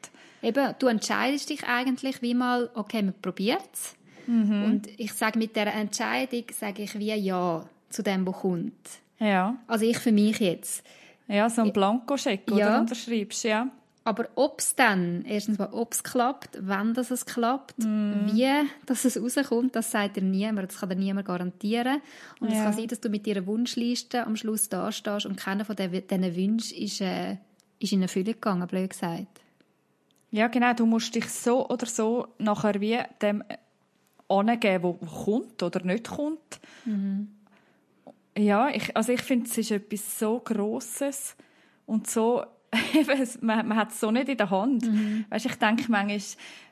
[0.43, 3.97] Eben, du entscheidest dich eigentlich wie mal, okay, man probiert es.
[4.27, 4.65] Mhm.
[4.65, 8.89] Und ich sage mit der Entscheidung, sage ich wie Ja zu dem, was kommt.
[9.19, 9.57] Ja.
[9.67, 10.85] Also ich für mich jetzt.
[11.29, 12.75] Ja, so ein Blankoscheck, ja.
[12.75, 13.69] du unterschreibst, ja.
[14.07, 18.27] Aber ob es dann, erstens mal, ob es klappt, wann das es klappt, mm.
[18.27, 18.51] wie
[18.85, 22.03] dass es rauskommt, das sagt dir niemand, das kann dir niemand garantieren.
[22.39, 22.59] Und ja.
[22.59, 25.75] es kann sein, dass du mit deiner Wunschliste am Schluss da stehst und keiner von
[25.75, 27.39] diesen Wünschen ist, äh,
[27.79, 29.41] ist in Erfüllung gegangen, blöd gesagt.
[30.31, 30.75] Ja, genau.
[30.75, 33.43] Du musst dich so oder so nachher wie dem
[34.29, 36.61] angeben, wo kommt oder nicht kommt.
[36.85, 37.29] Mhm.
[38.37, 41.37] Ja, ich, also ich finde, es ist etwas so Grosses
[41.87, 42.45] und so,
[43.41, 44.87] man, man hat es so nicht in der Hand.
[44.87, 45.25] Mhm.
[45.31, 46.21] Weißt, ich denke manchmal,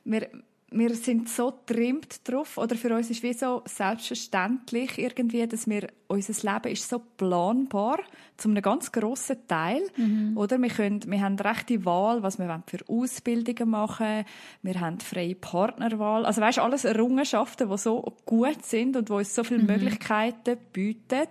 [0.04, 0.28] wir,
[0.72, 5.88] wir sind so trimmt drauf oder für uns ist wie so selbstverständlich irgendwie, dass wir
[6.08, 7.98] unser Leben ist so planbar
[8.36, 10.36] zu einem ganz grossen Teil, mhm.
[10.36, 10.60] oder?
[10.60, 14.24] Wir können, wir haben rechte Wahl, was wir für Ausbildungen machen,
[14.62, 19.34] wir haben freie Partnerwahl, also weißt alles Errungenschaften, die so gut sind und wo uns
[19.34, 19.66] so viele mhm.
[19.66, 21.28] Möglichkeiten bieten.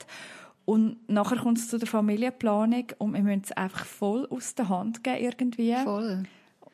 [0.65, 4.69] Und nachher kommt es zu der Familienplanung und wir müssen es einfach voll aus der
[4.69, 5.75] Hand geben irgendwie.
[5.83, 6.23] Voll.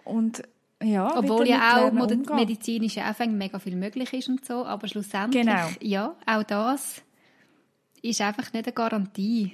[0.03, 0.43] Und
[0.83, 5.67] ja, Obwohl ja auch medizinisch auch mega viel möglich ist und so, aber schlussendlich, genau.
[5.81, 7.01] ja, auch das
[8.01, 9.53] ist einfach nicht eine Garantie.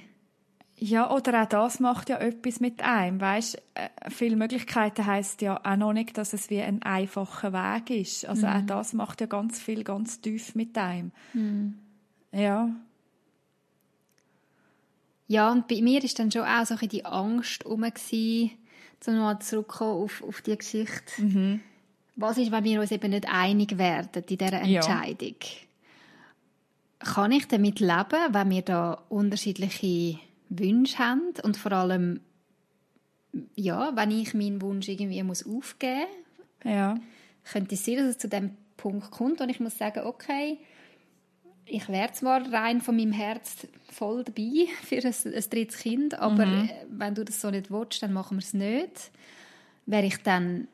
[0.76, 3.20] Ja, oder auch das macht ja etwas mit einem.
[3.20, 7.90] Weißt, äh, viele Möglichkeiten heißt ja auch noch nicht, dass es wie ein einfacher Weg
[7.90, 8.26] ist.
[8.26, 8.52] Also mhm.
[8.52, 11.12] auch das macht ja ganz viel, ganz tief mit einem.
[11.32, 11.78] Mhm.
[12.32, 12.70] Ja.
[15.28, 17.90] Ja, und bei mir ist dann schon auch so ein die Angst herum um
[19.12, 21.22] nochmal zurückzukommen auf, auf die Geschichte.
[21.22, 21.60] Mhm.
[22.16, 25.34] Was ist, wenn wir uns eben nicht einig werden in dieser Entscheidung?
[25.40, 25.48] Ja.
[27.00, 32.20] Kann ich damit leben, wenn wir da unterschiedliche Wünsche haben und vor allem,
[33.56, 36.06] ja, wenn ich meinen Wunsch irgendwie muss aufgeben
[36.62, 36.72] muss?
[36.72, 36.96] Ja.
[37.50, 40.58] Könnte es sein, dass es zu dem Punkt kommt und ich muss sagen, okay,
[41.66, 46.46] ich wäre zwar rein von meinem Herz voll dabei für ein, ein drittes Kind, aber
[46.46, 46.68] mhm.
[46.68, 49.10] Äh, wenn du das so nicht willst, dann machen wir es nicht.
[49.86, 50.68] Wäre ich dann,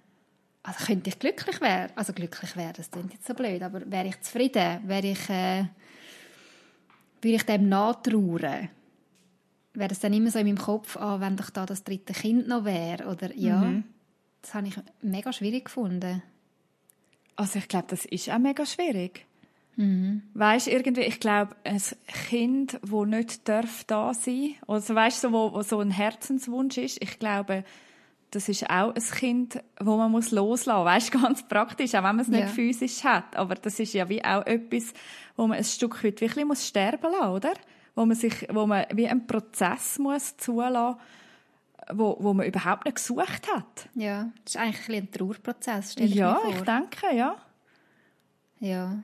[0.62, 4.09] also könnte ich glücklich werden, also glücklich werden, das klingt jetzt so blöd, aber wäre
[4.09, 5.64] ich zufrieden, wäre ich, äh,
[7.22, 8.68] würde ich dem nachtrauern,
[9.74, 12.46] wäre es dann immer so in meinem Kopf, ah, wenn doch da das dritte Kind
[12.46, 13.85] noch wäre, oder ja, mhm.
[14.42, 16.22] das habe ich mega schwierig gefunden.
[17.37, 19.26] Also ich glaube, das ist auch mega schwierig.
[19.76, 20.22] Mhm.
[20.35, 21.80] Weißt irgendwie, ich glaube, ein
[22.28, 27.02] Kind, wo nicht darf da sein, oder weißt so, wo, wo so ein Herzenswunsch ist,
[27.02, 27.64] ich glaube,
[28.30, 30.85] das ist auch ein Kind, wo man muss loslassen.
[30.85, 32.46] Weißt ganz praktisch, auch wenn man es nicht ja.
[32.46, 33.37] physisch hat.
[33.37, 34.92] Aber das ist ja wie auch etwas,
[35.37, 37.52] wo man ein Stück weit wirklich muss sterben lassen, oder?
[37.94, 41.00] Wo man sich, wo man wie einen Prozess muss zulassen,
[41.92, 43.88] wo, wo man überhaupt nicht gesucht hat.
[43.94, 46.50] Ja, das ist eigentlich ein, ein Trauerprozess, stell ich ja, mir vor.
[46.50, 47.37] Ja, ich denke, ja.
[48.61, 49.02] Ja.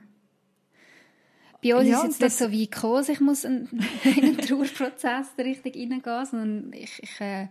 [1.67, 3.67] Bei uns ja, ist es jetzt nicht so weit gekommen, ich muss in,
[4.03, 7.47] einen Trauerprozess richtig reingehen, sondern ich, ich äh,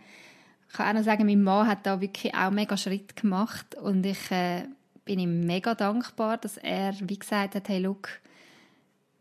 [0.72, 4.30] kann auch noch sagen, mein Mann hat da wirklich auch mega Schritt gemacht und ich
[4.30, 4.64] äh,
[5.04, 8.08] bin ihm mega dankbar, dass er, wie gesagt hat, hey, look,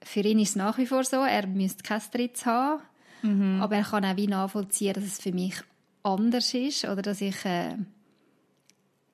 [0.01, 2.81] für ihn ist es nach wie vor so, er müsste kein Dritt haben,
[3.21, 3.61] mhm.
[3.61, 5.55] aber er kann auch wie nachvollziehen, dass es für mich
[6.03, 7.75] anders ist oder dass ich äh,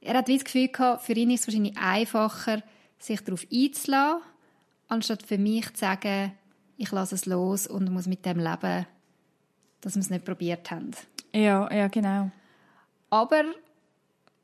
[0.02, 2.64] er hat wie das Gefühl gehabt, für ihn ist es wahrscheinlich einfacher,
[2.98, 4.24] sich darauf einzulassen
[4.92, 6.34] anstatt für mich zu sagen,
[6.78, 8.86] ich lasse es los und muss mit dem leben,
[9.80, 10.92] dass wir es nicht probiert haben.
[11.34, 12.30] Ja, ja, genau.
[13.10, 13.44] Aber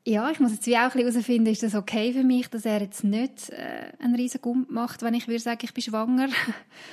[0.06, 3.04] ja, ich muss jetzt wie auch herausfinden, ist das okay für mich, dass er jetzt
[3.04, 6.28] nicht äh, einen riesen Gump macht, wenn ich würde sagen, ich bin schwanger,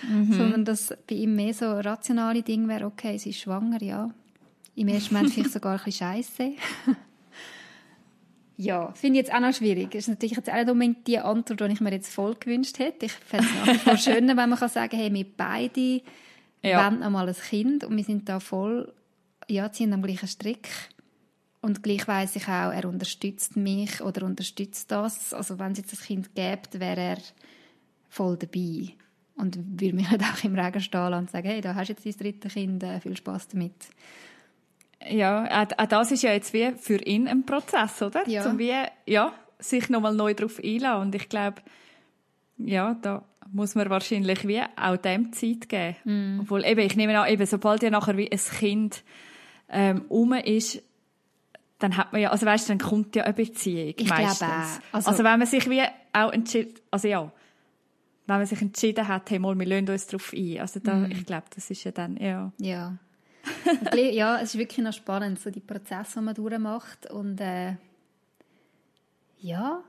[0.07, 0.33] mhm.
[0.37, 4.11] sondern dass bei ihm mehr so rationale Ding wäre, okay, sie ist schwanger, ja.
[4.75, 6.53] Im ersten Moment vielleicht sogar ein bisschen scheiße.
[8.57, 9.91] Ja, finde ich jetzt auch noch schwierig.
[9.91, 12.79] Das ist natürlich jetzt auch nicht unbedingt die Antwort, die ich mir jetzt voll gewünscht
[12.79, 13.07] hätte.
[13.07, 16.01] Ich fände es nach wie vor schöner, wenn man kann sagen hey, wir beide
[16.63, 16.85] ja.
[16.85, 18.93] wollen einmal ein Kind und wir sind da voll,
[19.47, 20.69] ja, ziehen am gleichen Strick.
[21.61, 25.33] Und gleich weiss ich auch, er unterstützt mich oder unterstützt das.
[25.33, 27.17] Also wenn es jetzt ein Kind gibt, wäre er
[28.07, 28.93] voll dabei.
[29.35, 32.05] Und würde mich halt auch im Regen stehen und sagen, hey, da hast du jetzt
[32.05, 33.73] dein drittes Kind, äh, viel Spaß damit.
[35.09, 38.27] Ja, auch das ist ja jetzt wie für ihn ein Prozess, oder?
[38.27, 38.43] Ja.
[38.43, 38.73] Zum wie,
[39.05, 41.01] ja, sich nochmal neu darauf einlassen.
[41.01, 41.61] Und ich glaube,
[42.57, 45.95] ja, da muss man wahrscheinlich wie auch dem Zeit geben.
[46.03, 46.39] Mm.
[46.41, 49.03] Obwohl, eben, ich nehme an, eben, sobald ja nachher wie ein Kind
[49.69, 50.81] ähm, um ist,
[51.79, 54.39] dann hat man ja, also weißt, dann kommt ja eine Beziehung ich meistens.
[54.39, 57.31] Glaube also, also wenn man sich wie auch entschieden, also ja,
[58.27, 60.59] wenn man sich entschieden hat, hey, mal, wir lassen uns darauf ein.
[60.59, 61.11] Also da, mm.
[61.11, 62.51] ich glaube, das ist ja dann, ja.
[62.59, 62.97] Ja
[63.95, 67.09] ja, es ist wirklich noch spannend, so die Prozesse, die man durchmacht.
[67.11, 67.75] Und äh,
[69.39, 69.83] ja,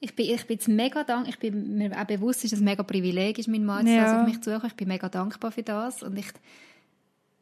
[0.00, 2.64] ich bin, ich bin jetzt mega dankbar, ich bin mir auch bewusst, dass es ein
[2.64, 4.20] mega Privileg ist, mein Mann ja.
[4.20, 4.66] auf mich zu suchen.
[4.66, 6.02] Ich bin mega dankbar für das.
[6.02, 6.28] Und ich,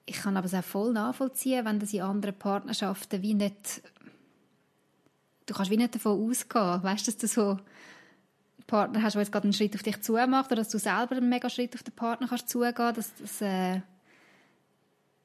[0.06, 3.82] ich kann aber es auch voll nachvollziehen, wenn das in anderen Partnerschaften wie nicht,
[5.46, 7.60] du kannst wie nicht davon ausgehen, weißt du, dass du so einen
[8.66, 11.28] Partner hast, der jetzt gerade einen Schritt auf dich zumacht oder dass du selber einen
[11.28, 13.82] mega Schritt auf den Partner kannst zugehen, dass das, äh,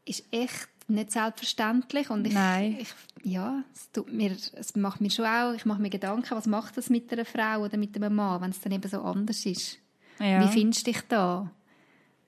[0.06, 2.78] ist echt nicht selbstverständlich und ich, Nein.
[2.80, 2.90] ich
[3.24, 6.78] ja, es tut mir, es macht mir schon auch, ich mache mir Gedanken, was macht
[6.78, 9.80] das mit einer Frau oder mit einem Mann, wenn es dann eben so anders ist.
[10.20, 10.42] Ja.
[10.44, 11.50] Wie findest du dich da?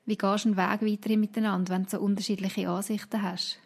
[0.06, 3.60] Wie gehst du einen Weg weiterhin miteinander, wenn du so unterschiedliche Ansichten hast?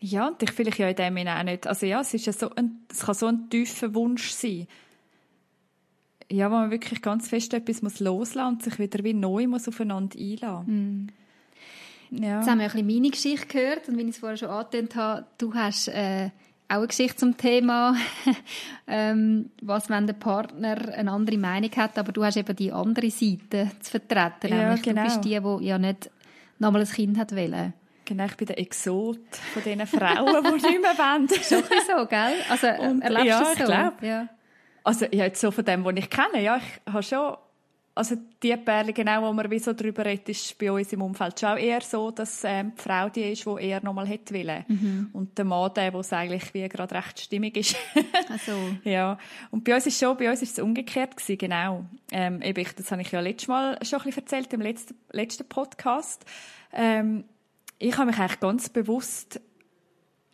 [0.00, 1.66] Ja, und ich vielleicht ja in dem Sinne auch nicht.
[1.66, 4.66] Also ja, es, ist ja so ein, es kann so ein tiefer Wunsch sein.
[6.30, 9.68] Ja, wo man wirklich ganz fest etwas muss loslassen und sich wieder wie neu muss
[9.68, 11.12] aufeinander einlassen.
[12.10, 12.38] Ja.
[12.38, 14.94] Jetzt haben wir ein bisschen meine Geschichte gehört und wie ich es vorher schon angetönt
[14.96, 16.30] habe, du hast äh,
[16.68, 17.96] auch eine Geschichte zum Thema,
[18.86, 23.10] ähm, was, wenn der Partner eine andere Meinung hat, aber du hast eben die andere
[23.10, 24.48] Seite zu vertreten.
[24.48, 25.02] Ja, nämlich genau.
[25.02, 26.10] Du bist die, die ja nicht
[26.58, 27.72] nochmal ein Kind hat wollen.
[28.04, 29.18] Genau, ich bin der Exot
[29.52, 31.28] von diesen Frauen, die nicht mehr wollen.
[31.28, 32.34] Schon so, gell?
[32.48, 33.64] Also Und, erlebst ja, du es ich so?
[33.64, 34.02] glaub.
[34.02, 34.28] Ja.
[34.84, 37.36] Also ja, jetzt so von dem, was ich kenne, ja, ich habe schon,
[37.96, 41.40] also die Perle, genau, wo man wie so drüber redet, ist bei uns im Umfeld
[41.40, 44.64] schon auch eher so, dass ähm, die Frau die ist, die eher nochmal hätte wollen.
[45.14, 47.76] Und der Mann, der, wo es eigentlich wie gerade recht stimmig ist.
[48.28, 48.52] Also,
[48.84, 49.18] ja.
[49.50, 51.86] Und bei uns ist schon, bei uns ist es umgekehrt gewesen, genau.
[52.10, 54.94] Ähm, eben, ich, das habe ich ja letztes Mal schon ein bisschen erzählt, im letzten,
[55.12, 56.24] letzten Podcast.
[56.72, 57.24] Ähm,
[57.78, 59.40] ich habe mich eigentlich ganz bewusst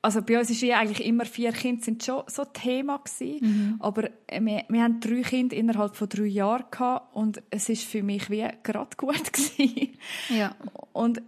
[0.02, 4.10] also bei uns ist ja eigentlich immer vier Kinder sind schon so Thema gewesen, aber
[4.26, 8.02] äh, wir, wir haben drei Kinder innerhalb von drei Jahren gehabt und es ist für
[8.02, 9.96] mich wie gerade gut gewesen.
[10.28, 10.54] ja.
[10.92, 11.22] Und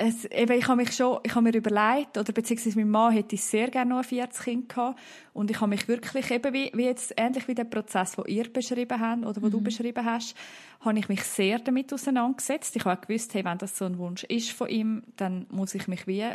[0.00, 3.34] es, eben, ich habe mich schon, ich habe mir überlegt, oder beziehungsweise mein Mann hätte
[3.34, 5.00] ich sehr gerne noch 40 Kinder gehabt.
[5.32, 8.50] Und ich habe mich wirklich, eben wie, wie jetzt, ähnlich wie der Prozess, den ihr
[8.52, 10.36] beschrieben habt, oder den du beschrieben hast,
[10.80, 12.76] habe ich mich sehr damit auseinandergesetzt.
[12.76, 15.74] Ich habe auch gewusst, hey, wenn das so ein Wunsch ist von ihm, dann muss
[15.74, 16.26] ich mich wie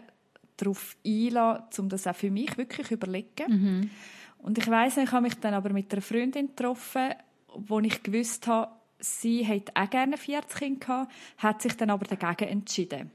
[0.58, 3.92] darauf einlassen, um das auch für mich wirklich überlegen.
[4.38, 7.14] Und ich weiss, ich habe mich dann aber mit einer Freundin getroffen,
[7.56, 12.06] wo ich gewusst habe, sie hätte auch gerne 40 Kinder gehabt, hat sich dann aber
[12.06, 13.12] dagegen entschieden.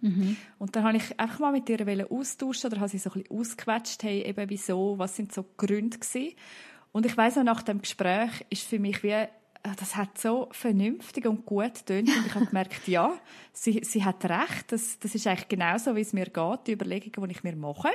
[0.58, 3.38] Und dann habe ich einfach mal mit ihr austauschen oder habe sie so ein bisschen
[3.38, 6.34] ausgequetscht, hey, eben wieso, was sind so die Gründe gewesen.
[6.92, 9.26] Und ich weiss auch, nach dem Gespräch ist für mich wie,
[9.78, 13.12] das hat so vernünftig und gut getönt und ich habe gemerkt, ja,
[13.52, 17.28] sie, sie hat recht, das, das ist eigentlich genauso, wie es mir geht, die Überlegungen,
[17.28, 17.88] die ich mir mache.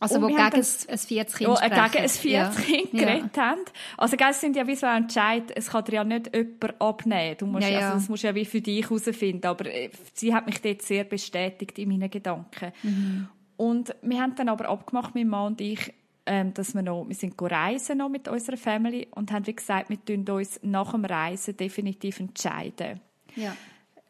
[0.00, 1.92] Also, Und wo gegen ein, das- ein 40 Ja, Kind äh, sprechen.
[1.92, 2.50] gegen ein 40 Ja.
[2.50, 2.98] Kind Ja.
[3.04, 3.60] geredet haben.
[3.96, 7.36] Also, es sind ja wie so Entscheid, es kann dir ja nicht jemand abnehmen.
[7.38, 7.78] Du musst, Ja, ja.
[7.90, 9.46] Also, das musst du ja wie für dich herausfinden.
[9.46, 12.72] Aber äh, sie hat mich dort sehr bestätigt in meinen Gedanken.
[12.82, 13.28] Mhm.
[13.56, 15.94] Und wir haben dann aber abgemacht, mein Mann und ich,
[16.26, 19.90] ähm, dass wir noch, wir sind reisen noch mit unserer Family und haben wie gesagt,
[19.90, 23.00] wir tun uns nach dem Reisen definitiv entscheiden.
[23.36, 23.56] Ja.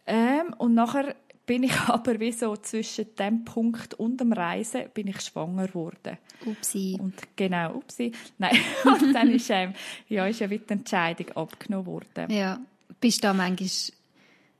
[0.06, 1.14] Ähm, und nachher
[1.46, 6.18] bin ich aber wie so zwischen dem Punkt und dem Reisen bin ich schwanger geworden.
[6.44, 6.96] Upsi.
[7.00, 8.12] Und genau, upsi.
[8.38, 9.72] Nein, und dann ist, ähm,
[10.08, 12.30] ja, ist ja wieder die Entscheidung abgenommen worden.
[12.30, 12.60] Ja.
[13.00, 13.68] Bist du da manchmal...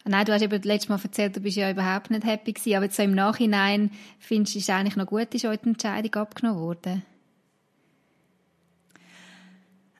[0.07, 2.91] Nein, du hast eben letztes Mal erzählt, du bist ja überhaupt nicht happy gewesen, aber
[2.91, 6.61] so im Nachhinein findest du, es ist eigentlich noch gut, ist heute die Entscheidung abgenommen
[6.61, 7.03] worden?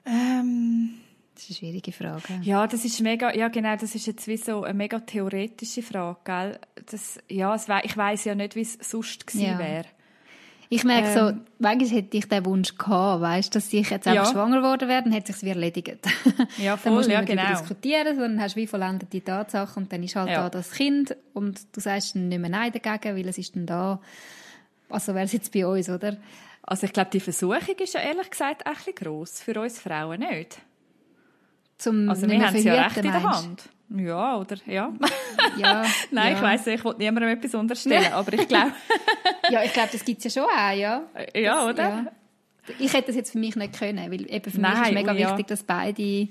[0.05, 0.89] Ähm,
[1.33, 2.39] Das ist eine schwierige Frage.
[2.43, 6.17] ja, das ist mega, ja genau, das ist jetzt wie so eine mega theoretische Frage,
[6.23, 6.59] gell?
[6.89, 9.59] Das, ja, es ich weiß ja nicht, wie es sonst gewesen Ja.
[9.59, 9.85] wäre.
[10.67, 11.13] Ich merke Ähm.
[11.13, 14.31] so, manchmal hätte ich den Wunsch gehabt, weißt, dass ich jetzt einfach Ja.
[14.31, 15.99] schwanger geworden wäre, dann hätte es sich wie erledigt.
[16.57, 17.47] Ja, dann voll, musst du ja, nicht genau.
[17.49, 20.43] diskutieren, sondern hast wie vollendete Tatsache und dann ist halt Ja.
[20.43, 23.65] da das Kind und du sagst dann nicht mehr Nein dagegen, weil es ist dann
[23.67, 24.01] da.
[24.89, 26.17] Also wäre es jetzt bei uns, oder?
[26.67, 29.39] Also ich glaube, die Versuchung ist ja ehrlich gesagt auch ein bisschen gross.
[29.41, 30.57] Für uns Frauen nicht.
[31.77, 33.69] Zum Also nicht wir haben es ja recht in der Hand.
[33.89, 34.57] Ja, oder?
[34.65, 34.91] Ja.
[35.57, 36.37] Ja, Nein, ja.
[36.37, 38.71] ich weiss, ich wollte niemandem etwas unterstellen, aber ich glaube,
[39.51, 41.03] Ja, ich glaube, das gibt es ja schon auch, ja.
[41.35, 41.83] ja, Das- oder?
[41.89, 42.05] ja.
[42.79, 45.11] Ich hätte das jetzt für mich nicht können, weil eben für mich Nein, ist mega
[45.13, 46.27] oh wichtig, dass beide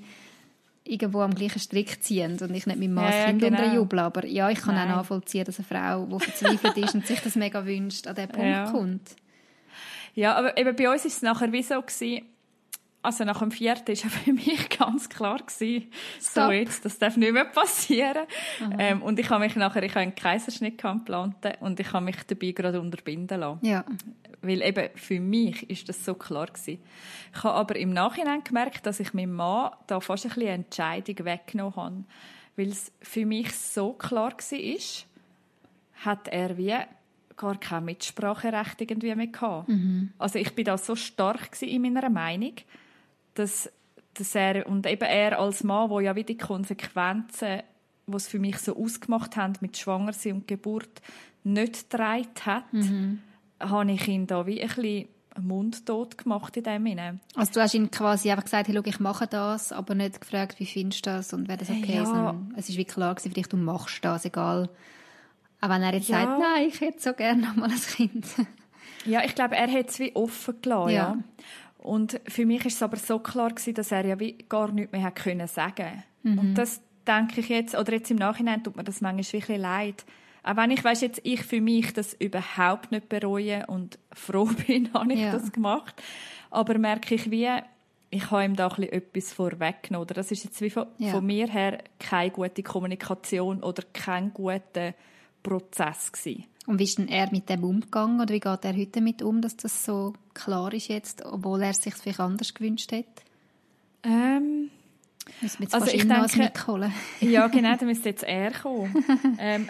[0.83, 3.57] irgendwo am gleichen Strick ziehen und ich nicht mit Mann Ja, Kind genau.
[3.57, 3.99] unterjubel.
[3.99, 4.91] Aber ja, ich kann Nein.
[4.91, 8.27] auch nachvollziehen, dass eine Frau, die verzweifelt ist und sich das mega wünscht, an den
[8.27, 9.15] Punkt kommt.
[10.15, 12.25] Ja, aber eben bei uns ist es nachher wie so gewesen,
[13.05, 17.15] also nach dem vierten ist ja für mich ganz klar gewesen, so jetzt, das darf
[17.17, 18.25] nicht mehr passieren.
[18.79, 22.17] Ähm, und ich habe mich nachher, ich habe einen Kaiserschnitt geplant und ich habe mich
[22.25, 23.65] dabei gerade unterbinden lassen.
[23.65, 23.85] Ja.
[24.41, 26.79] Weil eben für mich ist das so klar gewesen.
[27.33, 30.63] Ich habe aber im Nachhinein gemerkt, dass ich meinem Mann da fast ein bisschen eine
[30.63, 32.03] Entscheidung weggenommen habe.
[32.55, 35.05] Weil es für mich so klar war,
[36.05, 36.75] hat er wie
[37.37, 39.69] gar kein Mitspracherecht irgendwie mehr gehabt.
[40.17, 42.53] Also ich bin da so stark in meiner Meinung,
[43.33, 43.69] dass,
[44.13, 47.61] dass er, und eben er als Mann, wo ja wie die Konsequenzen,
[48.07, 51.01] die es für mich so ausgemacht haben mit Schwangersein und Geburt,
[51.43, 52.63] nicht getragen hat,
[53.59, 55.07] habe ich ihn da wie ein bisschen
[55.39, 57.19] mundtot gemacht in dem Sinne.
[57.35, 60.59] Also du hast ihm quasi einfach gesagt, hey, schau, ich mache das, aber nicht gefragt,
[60.59, 62.05] wie findest du das und wäre das okay, Ja.
[62.05, 64.69] sondern es ist wie klar gewesen für dich, du machst das, egal
[65.65, 66.21] Auch wenn er jetzt ja.
[66.21, 68.25] sagt, nein, ich hätte so gerne noch mal ein Kind.
[69.05, 70.95] ja, ich glaube, er hat es wie offen gelassen, ja.
[70.95, 71.17] ja.
[71.79, 74.91] Und für mich ist es aber so klar gewesen, dass er ja wie gar nichts
[74.91, 76.03] mehr hat können sagen.
[76.21, 76.39] Mhm.
[76.39, 80.05] Und das denke ich jetzt, oder jetzt im Nachhinein tut mir das manchmal wirklich leid.
[80.43, 84.91] Auch wenn ich weiß jetzt ich für mich das überhaupt nicht bereue und froh bin,
[84.93, 85.31] habe ich ja.
[85.31, 85.95] das gemacht.
[86.51, 87.49] Aber merke ich wie,
[88.11, 90.05] ich habe ihm da ein etwas vorweggenommen.
[90.05, 91.11] Oder das ist jetzt wie von, ja.
[91.11, 94.93] von, mir her keine gute Kommunikation oder kein guter
[95.45, 96.45] Prozess gewesen.
[96.65, 99.41] Und wie ist denn er mit dem umgegangen oder wie geht er heute damit um,
[99.41, 103.05] dass das so klar ist jetzt, obwohl er sich vielleicht anders gewünscht hat?
[104.03, 104.71] Ähm,
[105.41, 106.93] Müssen wir jetzt also ich denke, mitholen.
[107.19, 109.05] ja, genau, da müsste jetzt er kommen.
[109.39, 109.69] ähm,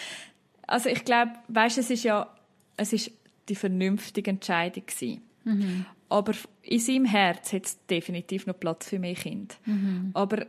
[0.66, 2.28] also ich glaube, weißt, es ist ja,
[2.76, 3.12] es ist
[3.48, 5.22] die vernünftige Entscheidung gewesen.
[5.44, 5.86] Mhm.
[6.08, 9.58] Aber in seinem Herz hat es definitiv noch Platz für mehr Kind.
[9.66, 10.10] Mhm.
[10.14, 10.46] Aber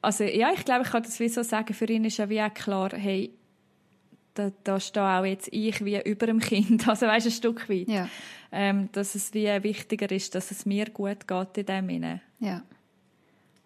[0.00, 1.74] also ja, ich glaube, ich kann das wie so sagen.
[1.74, 3.30] Für ihn ist ja wie auch klar, hey,
[4.38, 6.86] da, da stehe auch jetzt ich wie über dem Kind.
[6.88, 7.88] Also weißt ein Stück weit.
[7.88, 8.08] Ja.
[8.50, 12.20] Ähm, dass es wie wichtiger ist, dass es mir gut geht in dem Sinne.
[12.38, 12.62] Ja.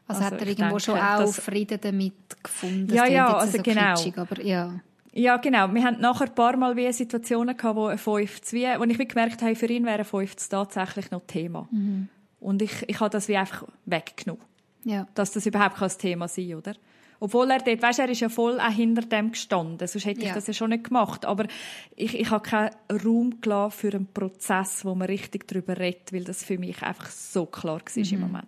[0.09, 2.93] Also, also hat er irgendwo denke, schon auch Frieden damit gefunden?
[2.93, 3.95] Ja, ja, also so genau.
[3.95, 4.81] Kitschig, aber ja.
[5.13, 5.73] Ja, genau.
[5.73, 8.99] Wir hatten nachher ein paar Mal wie Situationen gehabt, wo ein 5 wie, wo ich
[8.99, 11.69] wie gemerkt habe, für ihn wäre ein 5 tatsächlich noch Thema.
[11.71, 12.09] Mhm.
[12.41, 14.45] Und ich, ich habe das wie einfach weggenommen.
[14.85, 15.07] Ja.
[15.15, 16.75] Dass das überhaupt kein Thema sein oder?
[17.23, 20.27] Obwohl er dort, weißt, er ist ja voll auch hinter dem gestanden, sonst hätte ja.
[20.27, 21.25] ich das ja schon nicht gemacht.
[21.25, 21.47] Aber
[21.95, 26.25] ich, ich habe keinen Raum gelassen für einen Prozess, wo man richtig darüber redet, weil
[26.25, 28.13] das für mich einfach so klar war mhm.
[28.13, 28.47] im Moment.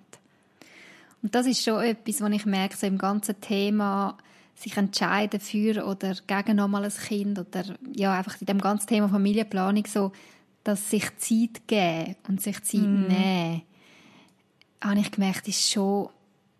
[1.22, 4.18] Und das ist schon etwas, was ich merke, so im ganzen Thema,
[4.56, 9.08] sich entscheiden für oder gegen nochmal ein Kind oder ja, einfach in dem ganzen Thema
[9.08, 10.10] Familienplanung so,
[10.64, 13.06] dass sich Zeit geben und sich Zeit mm.
[13.06, 13.62] nehmen,
[14.82, 16.08] habe ich gemerkt, ist schon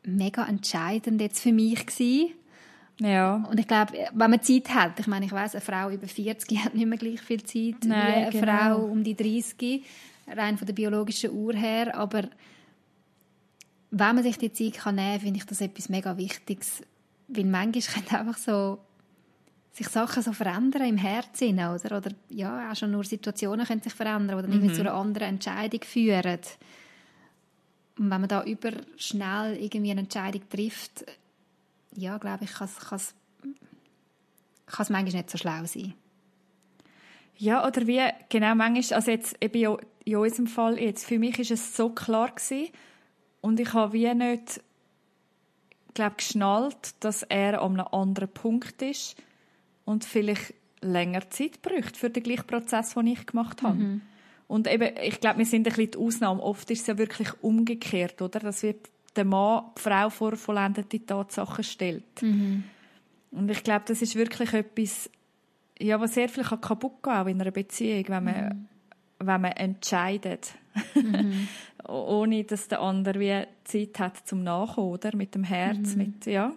[0.04, 2.34] mega entscheidend jetzt für mich gewesen.
[3.00, 3.44] Ja.
[3.50, 6.58] Und ich glaube, wenn man Zeit hat, ich meine, ich weiß, eine Frau über 40
[6.64, 8.46] hat nicht mehr gleich viel Zeit Nein, wie eine genau.
[8.46, 9.82] Frau um die 30,
[10.28, 12.22] rein von der biologischen Uhr her, aber
[13.90, 16.82] wenn man sich die Zeit kann nehmen kann, finde ich das etwas mega Wichtiges.
[17.28, 18.78] Weil manchmal können einfach so
[19.72, 21.96] sich Sachen so verändern im Herzen, oder?
[21.96, 24.72] Oder ja, auch schon nur Situationen können sich verändern, dann mhm.
[24.72, 26.38] zu einer anderen Entscheidung führen.
[27.98, 31.04] Und wenn man da überschnell irgendwie eine Entscheidung trifft,
[31.94, 33.14] ja, glaube ich, kann es
[34.90, 35.94] manchmal nicht so schlau sein.
[37.36, 41.50] Ja, oder wie, genau, manchmal, also jetzt eben in unserem Fall jetzt, für mich ist
[41.50, 42.68] es so klar gewesen,
[43.40, 44.62] und ich habe wie nicht,
[45.92, 49.16] glaube geschnallt, dass er an einem anderen Punkt ist
[49.84, 53.76] und vielleicht länger Zeit bräuchte für den gleichen Prozess, den ich gemacht habe.
[53.76, 54.00] Mhm.
[54.46, 56.42] Und eben, ich glaube, wir sind ein bisschen die Ausnahme.
[56.42, 58.40] Oft ist es ja wirklich umgekehrt, oder?
[58.40, 58.74] Dass wir
[59.16, 62.22] der Mann die Frau vor vollendete Tatsachen stellt.
[62.22, 62.64] Mhm.
[63.30, 65.10] Und ich glaube, das ist wirklich etwas,
[65.78, 68.68] ja, was sehr viel kaputt gehen auch in einer Beziehung, wenn man, mhm.
[69.18, 70.54] wenn man entscheidet.
[70.94, 71.48] Mhm.
[71.88, 75.16] ohne dass der andere wie Zeit hat zum Nachkommen, oder?
[75.16, 75.98] Mit dem Herz, mhm.
[75.98, 76.52] mit, ja.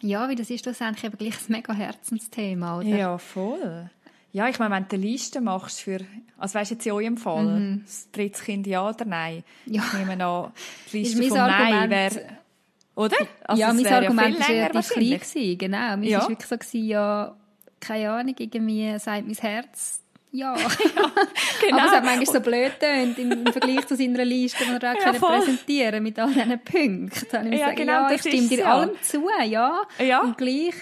[0.00, 2.86] Ja, wie das ist schlussendlich eben gleich ein mega Herzensthema, oder?
[2.86, 3.90] Ja, voll.
[4.32, 6.00] Ja, ich meine, wenn du eine Liste machst für,
[6.36, 7.82] also weißt du jetzt in eurem Fall, mhm.
[7.84, 9.42] das dritte Kind ja oder nein?
[9.66, 9.82] Ja.
[9.86, 10.52] Ich nehme an,
[10.92, 12.22] die Liste von Nein wäre,
[12.94, 13.16] oder?
[13.44, 15.96] Also ja, mein Argument war relativ klein gewesen, genau.
[15.96, 16.20] Mir ja.
[16.20, 17.36] war wirklich so, gewesen, ja,
[17.80, 20.56] keine Ahnung, irgendwie sagt mein Herz, ja.
[20.58, 20.68] ja
[21.60, 21.78] genau.
[21.78, 24.94] Aber es hat manchmal so blöd tönt im, Vergleich zu seiner Liste, die er da
[24.94, 27.52] ja, präsentieren mit all diesen Punkten.
[27.52, 28.74] Ich, ja, sagen, genau, ja, ich stimme dir ja.
[28.74, 29.82] allem zu, ja.
[29.98, 30.20] ja.
[30.20, 30.74] Und gleich,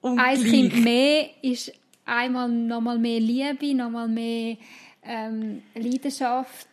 [0.00, 0.50] Und ein gleich.
[0.50, 1.72] Kind mehr ist
[2.04, 4.56] einmal nochmal mehr Liebe, nochmal mehr
[5.02, 6.68] ähm, Leidenschaft,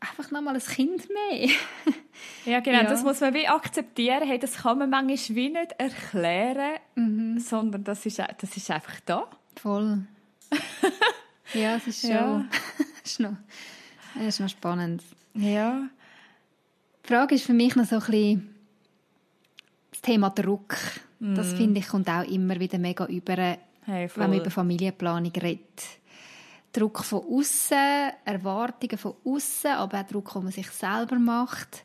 [0.00, 1.48] einfach nochmal ein Kind mehr.
[2.44, 2.84] ja, genau, ja.
[2.84, 4.22] das muss man wie akzeptieren.
[4.26, 7.38] Hey, das kann man manchmal wie nicht erklären, mhm.
[7.38, 9.28] sondern das ist, das ist einfach da.
[9.56, 10.06] Voll.
[11.52, 12.10] Ja, es ist schon.
[12.10, 12.44] Ja.
[13.04, 13.36] ist, noch,
[14.26, 15.02] ist noch spannend.
[15.34, 15.88] Ja.
[17.04, 18.54] Die Frage ist für mich noch so ein bisschen
[19.90, 20.76] das Thema Druck.
[21.20, 21.34] Mm.
[21.34, 25.82] Das finde ich kommt auch immer wieder mega über, hey, wenn man über Familienplanung redet.
[26.72, 31.84] Druck von außen, Erwartungen von außen, aber auch Druck, den man sich selber macht.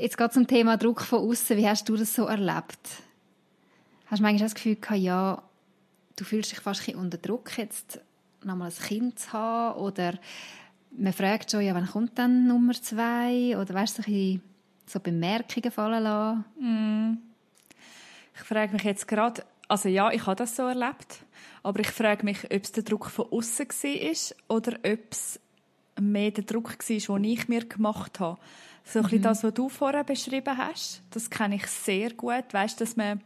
[0.00, 1.56] Jetzt geht zum Thema Druck von außen.
[1.56, 2.78] Wie hast du das so erlebt?
[4.06, 5.42] Hast du manchmal das Gefühl gehabt, ja,
[6.16, 8.00] du fühlst dich fast unter Druck jetzt
[8.44, 10.14] nochmal ein Kind zu haben oder
[10.96, 14.40] man fragt schon, ja, wann kommt dann Nummer zwei oder weißt du,
[14.86, 16.44] so Bemerkungen fallen lassen?
[16.60, 17.18] Mm.
[18.34, 21.24] Ich frage mich jetzt gerade, also ja, ich habe das so erlebt,
[21.62, 25.40] aber ich frage mich, ob es der Druck von außen war oder ob es
[26.00, 28.40] mehr der Druck war, den ich mir gemacht habe.
[28.84, 29.22] So ein bisschen mhm.
[29.22, 32.44] das, was du vorher beschrieben hast, das kenne ich sehr gut.
[32.52, 33.20] Weißt, dass man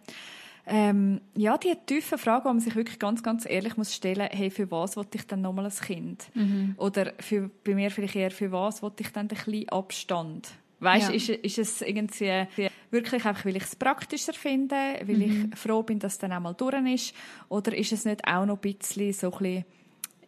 [0.66, 4.51] ähm, ja, die tiefe Frage, die man sich wirklich ganz, ganz ehrlich muss stellen, hey,
[4.51, 6.30] für was wollte ich dann nochmal ein Kind?
[6.34, 6.74] Mhm.
[6.78, 10.49] Oder für, bei mir vielleicht eher, für was wollte ich dann ein bisschen Abstand?
[10.81, 11.14] Weißt, ja.
[11.14, 12.47] ist, ist es irgendwie
[12.91, 15.51] wirklich einfach, weil ich es praktischer finde, weil mhm.
[15.53, 17.14] ich froh bin, dass es dann auch mal durch ist?
[17.49, 19.64] Oder ist es nicht auch noch ein bisschen so ein bisschen,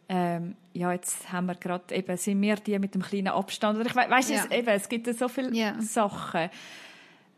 [0.09, 3.79] ähm, ja, jetzt haben wir gerade eben, sind wir die mit dem kleinen Abstand?
[3.79, 4.45] Oder ich weiss, ja.
[4.45, 5.81] es, eben, es gibt so viele ja.
[5.81, 6.51] Sachen.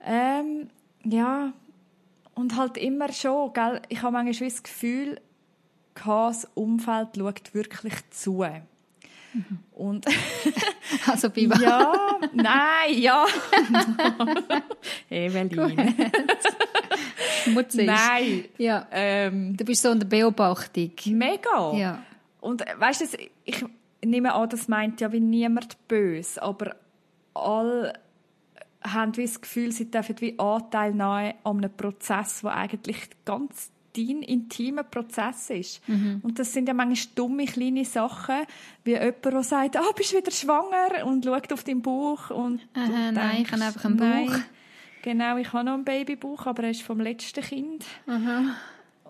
[0.04, 0.68] Ähm,
[1.04, 1.52] ja,
[2.34, 3.80] und halt immer schon, gell?
[3.88, 5.20] Ich habe manchmal das Gefühl,
[5.94, 8.44] das Umfeld schaut wirklich zu.
[9.34, 9.58] Mhm.
[9.72, 10.06] Und
[11.06, 11.60] also was?
[11.60, 11.92] Ja,
[12.32, 13.26] nein, ja.
[15.10, 15.94] Evelyn.
[17.42, 17.86] Schmutzig.
[17.86, 18.44] Nein.
[18.58, 18.86] Ja.
[18.92, 20.92] Ähm, du bist so in der Beobachtung.
[21.06, 21.72] Mega.
[21.74, 22.02] Ja.
[22.40, 23.64] Und weißt du, ich
[24.04, 26.76] nehme an, das meint ja wie niemand böse, aber
[27.34, 27.92] all
[28.82, 33.72] haben wie das Gefühl, sie dürfen wie Anteil nehmen an einem Prozess, der eigentlich ganz
[33.96, 35.88] dein intimer Prozess ist.
[35.88, 36.20] Mhm.
[36.22, 38.46] Und das sind ja manchmal dumme kleine Sachen,
[38.84, 42.60] wie jemand, der sagt, ah, bist du wieder schwanger und schaut auf deinen Bauch und
[42.74, 44.06] Aha, denkst, nein, ich habe einfach einen Bauch.
[44.06, 44.44] Nein,
[45.02, 47.84] genau, ich habe noch einen Babybauch, aber er ist vom letzten Kind.
[48.06, 48.56] Aha.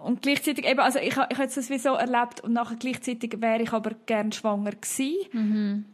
[0.02, 3.62] Und gleichzeitig eben, also ich, ich habe das wie so erlebt und nachher gleichzeitig wäre
[3.62, 5.14] ich aber gern schwanger gewesen.
[5.32, 5.84] Mhm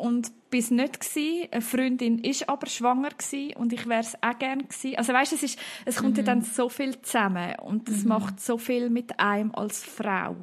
[0.00, 1.48] und bis nicht gewesen.
[1.50, 4.96] Eine Freundin ist aber schwanger gewesen und ich wäre es auch gern gewesen.
[4.96, 6.18] Also weißt, es ist, es kommt mhm.
[6.18, 8.08] ja dann so viel zusammen und es mhm.
[8.08, 10.36] macht so viel mit einem als Frau.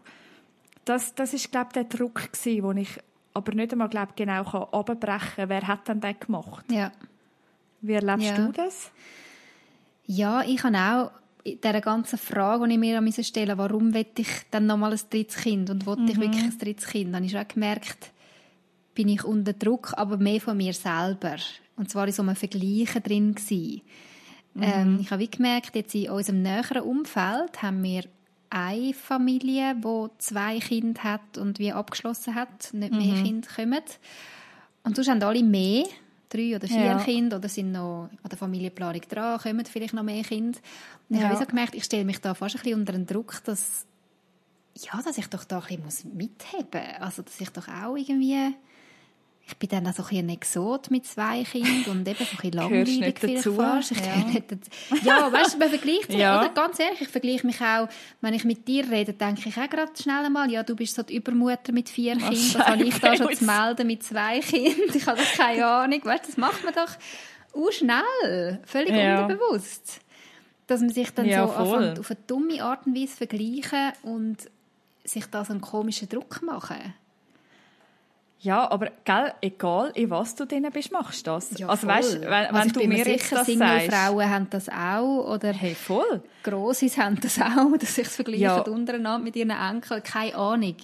[0.86, 2.89] Das, das ist glaube der Druck gewesen, wo ich
[3.34, 5.49] aber nicht einmal glaube genau kann abbrechen.
[5.49, 6.66] Wer hat denn das gemacht?
[6.72, 6.91] Ja.
[7.82, 8.36] Wie erlebst ja.
[8.38, 8.91] du das?
[10.05, 11.12] Ja, ich habe auch
[11.45, 15.38] dieser ganzen Frage, die ich mir stellen musste, warum will ich dann nochmal ein drittes
[15.38, 16.10] Kind und wollte mhm.
[16.10, 18.12] ich wirklich ein drittes Kind, dann habe ich auch gemerkt,
[18.97, 21.35] bin ich unter Druck, aber mehr von mir selber.
[21.75, 23.83] Und zwar in so einem Vergleichen drin gewesen.
[24.55, 24.63] Mhm.
[24.63, 28.05] Ähm, ich habe wie gemerkt, jetzt in unserem näheren Umfeld haben wir
[28.49, 33.23] eine Familie, die zwei Kinder hat und wie abgeschlossen hat, nicht mehr mhm.
[33.23, 33.83] Kinder kommen.
[34.83, 35.85] Und sonst haben alle mehr,
[36.29, 36.97] drei oder vier ja.
[36.97, 40.57] Kinder oder sind noch an der Familienplanung dran, kommen vielleicht noch mehr Kinder.
[41.07, 41.29] Und ich ja.
[41.29, 43.85] habe so gemerkt, ich stelle mich da fast ein bisschen unter den Druck, dass,
[44.75, 47.01] ja, dass ich doch da ein bisschen mitheben muss.
[47.01, 48.55] Also, dass ich doch auch irgendwie
[49.47, 53.17] ich bin dann auch so ein, Exot mit zwei Kindern und eben so ein langweilig
[53.17, 53.91] vielleicht fast.
[53.91, 54.17] Ich ja.
[54.17, 55.05] Nicht dazu.
[55.05, 56.41] ja, weißt du, man vergleicht sich, ja.
[56.41, 57.87] oder ganz ehrlich, ich vergleiche mich auch,
[58.19, 61.03] wenn ich mit dir rede, denke ich auch gerade schnell einmal, ja, du bist so
[61.03, 64.93] die Übermutter mit vier Kindern, was kann ich da schon zu melden mit zwei Kindern?
[64.93, 66.91] Ich habe doch keine Ahnung, weißt du, das macht man doch
[67.53, 69.21] auch schnell, völlig ja.
[69.21, 70.01] unterbewusst.
[70.67, 73.93] Dass man sich dann ja, so auf eine, auf eine dumme Art und Weise vergleichen
[74.03, 74.37] und
[75.05, 76.93] sich da so einen komischen Druck machen.
[78.39, 81.57] Ja, aber gell, egal in was du drin bist, machst du das.
[81.57, 85.33] Ja, also weißt, wenn, also wenn du mir sicher, das Single Frauen haben das auch
[85.33, 86.21] oder hey, voll.
[86.43, 88.59] Grosses haben das auch, dass sich vergleichen ja.
[88.61, 90.75] untereinander mit ihren Enkeln, keine Ahnung.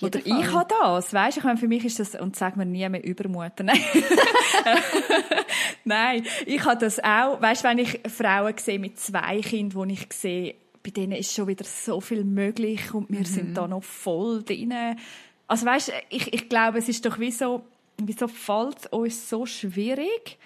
[0.00, 0.40] Oder Fall.
[0.40, 3.04] ich habe das, weißt, ich meine, für mich ist das und sag mir nie mehr
[3.04, 3.64] Übermutter.
[3.64, 3.80] Nein.
[5.84, 10.06] Nein, ich habe das auch, weißt, wenn ich Frauen sehe mit zwei Kindern, wo ich
[10.12, 13.24] sehe, bei denen ist schon wieder so viel möglich und wir mhm.
[13.24, 14.72] sind da noch voll drin
[15.50, 17.64] also weißt, ich, ich glaube, es ist doch wie so,
[17.96, 20.38] wieso fällt es uns so schwierig,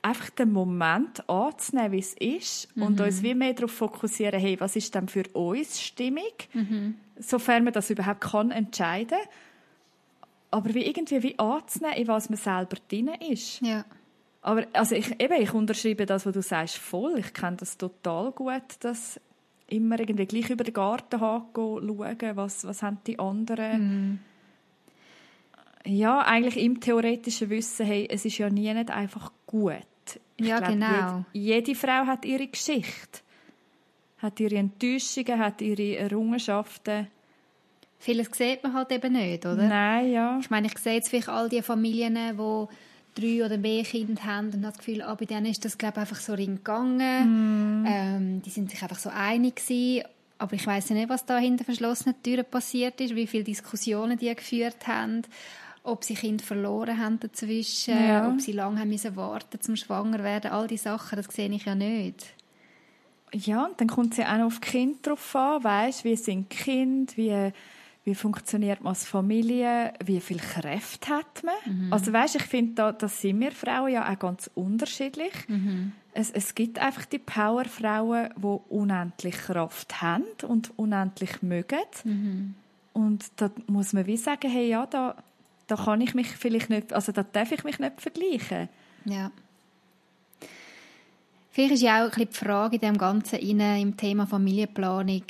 [0.00, 2.82] einfach den Moment anzunehmen, wie es ist mhm.
[2.84, 6.94] und uns wie mehr darauf fokussieren, hey, was ist denn für uns stimmig, mhm.
[7.18, 9.18] sofern man das überhaupt kann entscheiden.
[10.52, 13.60] Aber wie irgendwie wie anzunehmen, in was man selber drin ist.
[13.60, 13.84] Ja.
[14.40, 17.18] Aber also ich, eben, ich unterschreibe das, was du sagst, voll.
[17.18, 19.18] Ich kenne das total gut, dass
[19.68, 24.12] immer irgendwie gleich über den Garten schauen, was, was haben die anderen.
[24.12, 24.18] Mm.
[25.86, 29.86] Ja, eigentlich im theoretischen Wissen, hey, es ist ja nie nicht einfach gut.
[30.36, 31.24] Ich ja, glaub, genau.
[31.32, 33.20] Jede, jede Frau hat ihre Geschichte.
[34.18, 37.08] Hat ihre Enttäuschungen, hat ihre Errungenschaften.
[37.98, 39.68] Vieles sieht man halt eben nicht, oder?
[39.68, 40.38] Nein, ja.
[40.40, 42.66] Ich meine, ich sehe jetzt vielleicht all die Familien, die
[43.14, 46.20] drei oder mehr Kinder haben und das Gefühl, ah, bei denen ist das glaube einfach
[46.20, 47.82] so gegangen.
[47.82, 47.86] Mm.
[47.86, 50.04] Ähm, die sind sich einfach so einig gewesen.
[50.38, 54.34] Aber ich weiß nicht, was da hinter verschlossenen Türen passiert ist, wie viele Diskussionen die
[54.34, 55.22] geführt haben,
[55.84, 58.28] ob sie Kinder verloren haben dazwischen, ja.
[58.28, 60.50] ob sie lange haben müssen warten zum schwanger werden.
[60.50, 62.34] All diese Sachen, das sehe ich ja nicht.
[63.32, 66.16] Ja, und dann kommt es ja auch noch auf die Kinder drauf an, weißt, wie
[66.16, 67.52] sind die Kinder, wie
[68.04, 71.54] wie funktioniert man als Familie, wie viel Kräfte hat man.
[71.64, 71.92] Mhm.
[71.92, 75.32] Also weißt, ich finde, da, da sind wir Frauen ja auch ganz unterschiedlich.
[75.48, 75.92] Mhm.
[76.12, 81.78] Es, es gibt einfach die Powerfrauen, die unendlich Kraft haben und unendlich mögen.
[82.04, 82.54] Mhm.
[82.92, 85.16] Und da muss man wie sagen, hey, ja, da,
[85.66, 88.68] da kann ich mich vielleicht nicht, also da darf ich mich nicht vergleichen.
[89.06, 89.32] Ja.
[91.50, 95.22] Vielleicht ist ja auch ein bisschen die Frage in dem Ganzen rein, im Thema Familienplanung,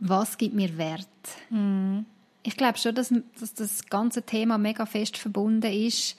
[0.00, 1.06] was gibt mir Wert?
[1.50, 2.06] Mhm.
[2.42, 6.16] Ich glaube schon, dass, dass das ganze Thema mega fest verbunden ist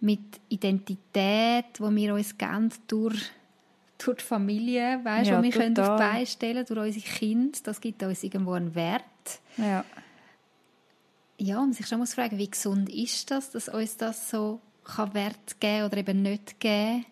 [0.00, 3.30] mit Identität, wo wir uns geben durch,
[3.98, 5.96] durch die Familie, weißt, Ja, wo wir können auf total.
[5.96, 7.58] die Beine stellen durch unsere Kinder.
[7.64, 9.02] Das gibt uns irgendwo einen Wert.
[9.56, 9.84] Ja.
[11.38, 15.12] Ja, und sich schon muss fragen, wie gesund ist das, dass uns das so kann
[15.14, 17.04] Wert geben oder eben nicht geben?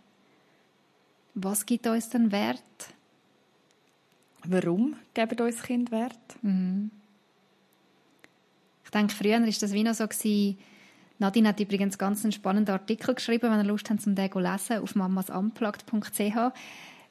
[1.35, 2.63] Was gibt uns dann Wert?
[4.47, 6.19] Warum geben uns Kind Wert?
[8.85, 10.59] Ich denke, früher war das wie noch so, gewesen,
[11.19, 14.39] Nadine hat übrigens ganz einen spannenden Artikel geschrieben, wenn ihr Lust habt, um den zu
[14.41, 16.53] lesen, auf mamasunplugged.ch.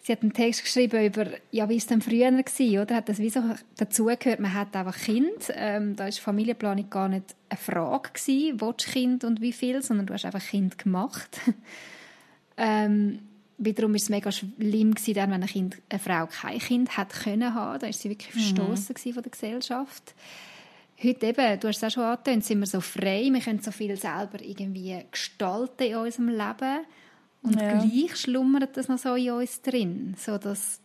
[0.05, 2.95] Sie hat einen Text geschrieben über, ja, wie es denn früher war, oder?
[2.95, 3.41] Hat das wie so
[3.77, 5.49] dazugehört, man hat einfach Kind.
[5.53, 9.81] Ähm, da war Familienplanung gar nicht eine Frage gewesen, willst du Kind und wie viel,
[9.81, 11.39] sondern du hast einfach Kind gemacht.
[12.57, 13.19] ähm,
[13.57, 17.09] wiederum war es mega schlimm gewesen, dann, wenn ein kind, eine Frau kein Kind hat
[17.13, 17.79] können haben.
[17.79, 20.15] Da war sie wirklich verstoßen gewesen von der Gesellschaft.
[21.01, 23.71] Heute eben, du hast es auch schon angetönt, sind wir so frei, wir können so
[23.71, 26.85] viel selber irgendwie gestalten in unserem Leben
[27.41, 27.67] und Ja.
[27.67, 30.79] gleich schlummert das noch so in uns drin, so dass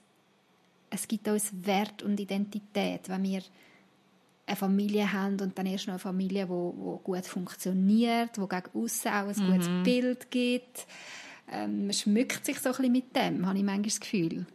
[0.90, 3.42] es gibt uns Wert und Identität, wenn wir
[4.46, 8.70] eine Familie haben und dann erst noch eine Familie, wo, wo gut funktioniert, wo gegen
[8.74, 10.86] aussen auch ein gutes Bild gibt.
[11.51, 14.46] Ähm, man schmückt sich so ein bisschen mit dem, habe ich manchmal das Gefühl.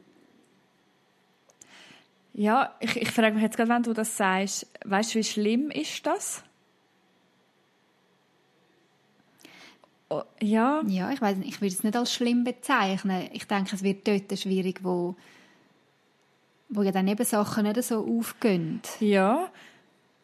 [2.34, 5.70] Ja, ich, ich frage mich jetzt gerade, wenn du das sagst, weißt du, wie schlimm
[5.72, 6.44] ist das?
[10.10, 13.30] Oh, ja, Ja, ich weiß nicht, ich würde es nicht als schlimm bezeichnen.
[13.34, 15.16] Ich denke, es wird dort schwierig, wo,
[16.70, 18.82] wo ja dann eben Sachen nicht so aufgehen.
[19.00, 19.50] ja.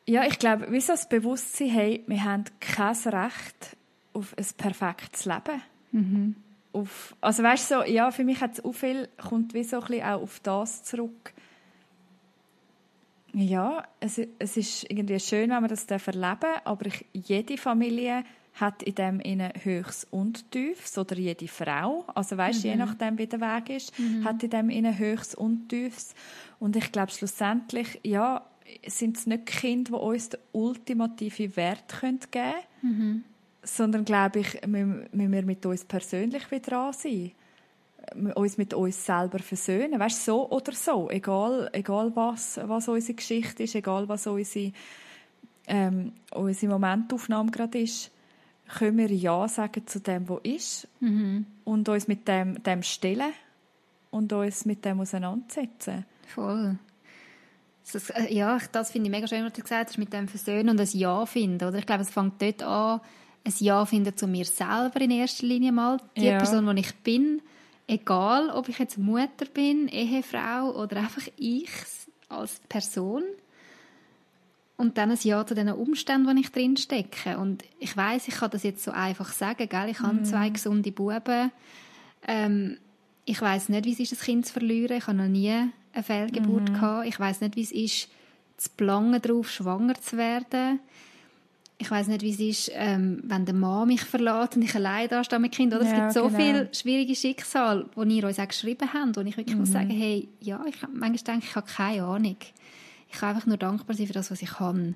[0.05, 3.77] Ja, ich glaube, wie so das Bewusstsein, hey, wir haben kein Recht
[4.13, 5.61] auf ein perfektes Leben.
[6.71, 9.87] Auf, also weißt so, ja, für mich hat es auch viel, kommt wie so ein
[9.87, 11.33] bisschen auch auf das zurück.
[13.33, 18.23] Ja, es, es ist irgendwie schön, wenn man das erleben darf, aber ich, jede Familie
[18.55, 23.27] hat in dem innen Höchst und Tiefs oder jede Frau, also weißt, je nachdem wie
[23.27, 23.93] der Weg ist,
[24.23, 26.13] hat in dem innen Höchst und Tiefs.
[26.59, 28.45] Und ich glaube schlussendlich, ja,
[28.85, 33.23] sind es nicht Kinder, die uns den ultimativen Wert geben können,
[33.63, 37.31] sondern glaube ich, müssen wir mit uns persönlich wieder dran sein
[38.35, 39.99] uns mit uns selber versöhnen.
[39.99, 41.09] Weißt, so oder so.
[41.09, 44.71] Egal, egal was, was unsere Geschichte ist, egal was unsere,
[45.67, 48.11] ähm, unsere Momentaufnahme gerade ist,
[48.67, 50.87] können wir Ja sagen zu dem, was ist
[51.65, 53.33] und uns mit dem, dem stellen
[54.11, 56.05] und uns mit dem auseinandersetzen.
[56.27, 56.77] Voll.
[57.91, 60.69] Das, äh, ja, das finde ich mega schön, was du gesagt hast, mit dem Versöhnen
[60.69, 61.67] und ein Ja finden.
[61.67, 61.79] Oder?
[61.79, 63.01] Ich glaube, es fängt dort an,
[63.45, 65.99] ein Ja finden zu mir selber in erster Linie mal.
[66.15, 66.37] Die Ja.
[66.37, 67.41] Person, die ich bin,
[67.87, 71.69] egal ob ich jetzt Mutter bin, Ehefrau oder einfach ich
[72.27, 73.23] als Person.
[74.77, 77.37] Und dann ein Ja zu den Umständen, die ich drin stecke.
[77.37, 79.89] Und ich weiß, ich kann das jetzt so einfach sagen, gell?
[79.89, 81.51] Ich habe zwei gesunde Buben.
[82.25, 82.77] Ähm,
[83.25, 84.97] ich weiß nicht, wie es ist, ein Kind zu verlieren.
[84.97, 85.51] Ich habe noch nie
[85.93, 87.07] eine Fehlgeburt gehabt.
[87.07, 88.09] Ich weiß nicht, wie es ist,
[88.57, 90.79] zu planen darauf, schwanger zu werden.
[91.81, 95.07] Ich weiß nicht, wie es ist, ähm, wenn der Mann mich verlässt und ich allein
[95.07, 95.73] da stehe mit Kind.
[95.73, 95.83] Oder?
[95.83, 96.37] es Ja, gibt so genau.
[96.37, 100.27] viele schwierige Schicksale, die ihr uns auch geschrieben habt, wo ich wirklich muss sagen, hey,
[100.41, 102.35] ja, ich manchmal denke ich, ich habe keine Ahnung.
[103.11, 104.95] Ich kann einfach nur dankbar sein für das, was ich kann.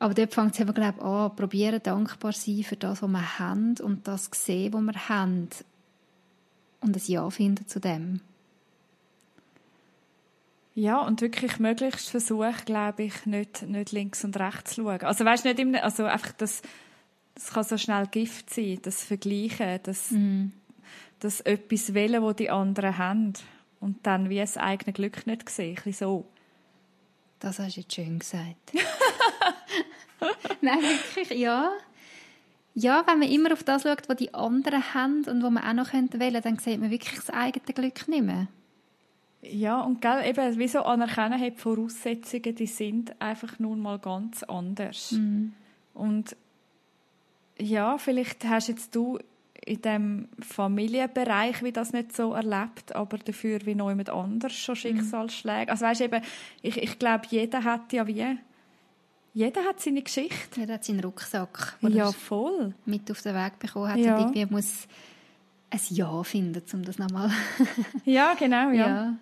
[0.00, 3.08] Aber dort fängt es eben, glaube ich, an, probieren dankbar zu sein für das, was
[3.08, 5.48] wir haben und das sehen, was wir haben.
[6.80, 8.20] Und ein Ja finden zu dem.
[10.74, 15.02] Ja, und wirklich möglichst versuchen, glaube ich, nicht, nicht links und rechts zu schauen.
[15.02, 16.62] Also weißt nicht im, also einfach das,
[17.34, 20.14] das kann so schnell Gift sein, das Vergleichen, das,
[21.20, 23.34] das etwas wählen, wo die anderen haben
[23.80, 26.26] und dann wie das eigene Glück nicht sehen, ein so.
[27.38, 28.72] Das hast du jetzt schön gesagt.
[30.60, 31.72] Nein, wirklich, ja.
[32.74, 35.72] Ja, wenn man immer auf das schaut, was die anderen haben und wo man auch
[35.74, 38.46] noch wählen könnte, dann sieht man wirklich das eigene Glück nicht mehr.
[39.42, 43.98] Ja, und gell, eben, wie so anerkennen, hey, die Voraussetzungen, die sind einfach nun mal
[43.98, 45.14] ganz anders.
[45.94, 46.36] Und
[47.58, 49.18] ja, vielleicht hast jetzt du
[49.64, 54.74] in dem Familienbereich wie das nicht so erlebt, aber dafür wie noch jemand anders schon
[54.76, 55.70] Schicksalsschläge.
[55.70, 56.22] Also weißt eben,
[56.62, 58.38] ich, ich glaube, jeder hat ja wie,
[59.34, 60.60] jeder hat seine Geschichte.
[60.60, 62.74] Jeder hat seinen Rucksack, den Ja, voll.
[62.86, 64.16] mit auf den Weg bekommen hat Ja.
[64.16, 64.88] und irgendwie muss
[65.70, 67.30] ein Ja finden, um das nochmal...
[68.04, 68.86] Ja, genau, ja.
[68.86, 69.14] ja.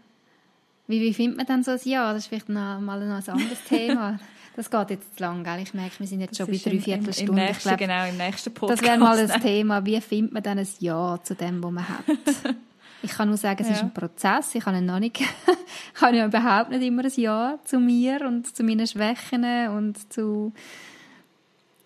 [0.90, 2.12] Wie, wie findet man dann so ein Ja?
[2.12, 4.18] Das ist vielleicht noch mal noch ein anderes Thema.
[4.56, 5.60] Das geht jetzt zu lang, gell?
[5.62, 7.32] Ich merke, wir sind jetzt schon bei drei Viertelstunde.
[7.32, 8.82] Im, im nächsten, glaub, genau, im nächsten Podcast.
[8.82, 9.86] Das wäre mal ein Thema.
[9.86, 12.04] Wie findet man dann ein Ja zu dem, was man hat?
[13.02, 13.74] Ich kann nur sagen, es ja.
[13.76, 14.54] ist ein Prozess.
[14.54, 15.18] Ich habe noch nicht,
[15.94, 20.12] ich habe ja überhaupt nicht immer ein Ja zu mir und zu meinen Schwächen und
[20.12, 20.52] zu,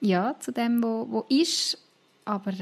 [0.00, 1.78] ja, zu dem, wo, wo ist.
[2.24, 2.52] Aber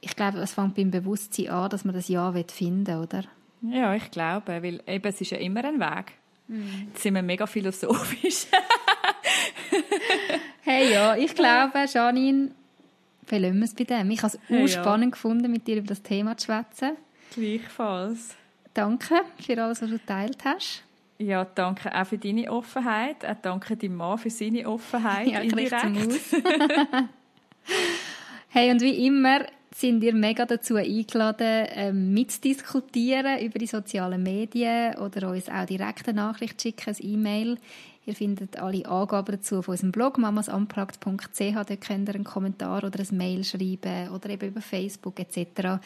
[0.00, 3.24] ich glaube, es fängt beim Bewusstsein an, dass man das Ja finden will, oder?
[3.62, 6.12] Ja, ich glaube, weil eben, es ist ja immer ein Weg.
[6.48, 6.88] Mhm.
[6.88, 8.46] Jetzt sind wir mega philosophisch.
[10.62, 12.50] hey, ja, ich glaube, Janine,
[13.24, 14.10] verlassen wir es bei dem.
[14.10, 15.10] Ich habe es hey, spannend ja.
[15.10, 16.92] gefunden, mit dir über das Thema zu schwätzen.
[17.34, 18.36] Gleichfalls.
[18.74, 20.82] Danke für alles, was du geteilt hast.
[21.18, 23.24] Ja, danke auch für deine Offenheit.
[23.24, 25.28] Auch danke deinem Mann für seine Offenheit.
[25.28, 25.72] Ja, indirekt.
[28.48, 29.46] hey, und wie immer
[29.78, 36.14] sind ihr mega dazu eingeladen, ähm, mitzudiskutieren über die sozialen Medien oder uns auch direkte
[36.14, 37.58] Nachricht schicken, ein E-Mail.
[38.06, 41.54] Ihr findet alle Angaben dazu auf unserem Blog mamasunplugged.ch.
[41.54, 45.80] Dort könnt ihr einen Kommentar oder ein Mail schreiben oder eben über Facebook etc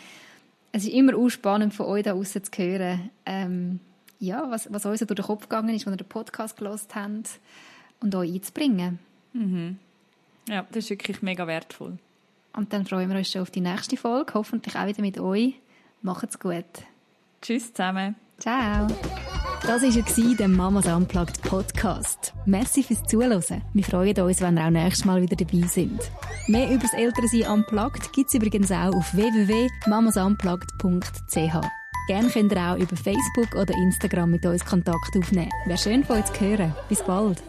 [0.72, 3.80] es ist immer auch spannend von euch da außen zu hören, ähm,
[4.18, 6.94] ja, was, was euch so durch den Kopf gegangen ist, wenn ihr den Podcast gelost
[6.94, 7.40] habt
[8.00, 8.98] und euch einzubringen.
[9.32, 9.78] Mhm.
[10.48, 11.98] Ja, das ist wirklich mega wertvoll.
[12.52, 15.54] Und dann freuen wir uns schon auf die nächste Folge, hoffentlich auch wieder mit euch.
[16.02, 16.64] Macht's gut.
[17.42, 18.16] Tschüss zusammen.
[18.38, 18.86] Ciao.
[19.62, 22.32] Das war der Mamas Unplugged Podcast.
[22.46, 23.62] Merci fürs Zuhören.
[23.74, 26.00] Wir freuen uns, wenn ihr auch nächstes Mal wieder dabei sind.
[26.48, 31.66] Mehr über das Elternsein Unplugged gibt es übrigens auch auf www.mamasunplugged.ch.
[32.08, 35.50] Gerne könnt ihr auch über Facebook oder Instagram mit uns Kontakt aufnehmen.
[35.66, 36.74] Wäre schön von euch zu hören.
[36.88, 37.40] Bis bald.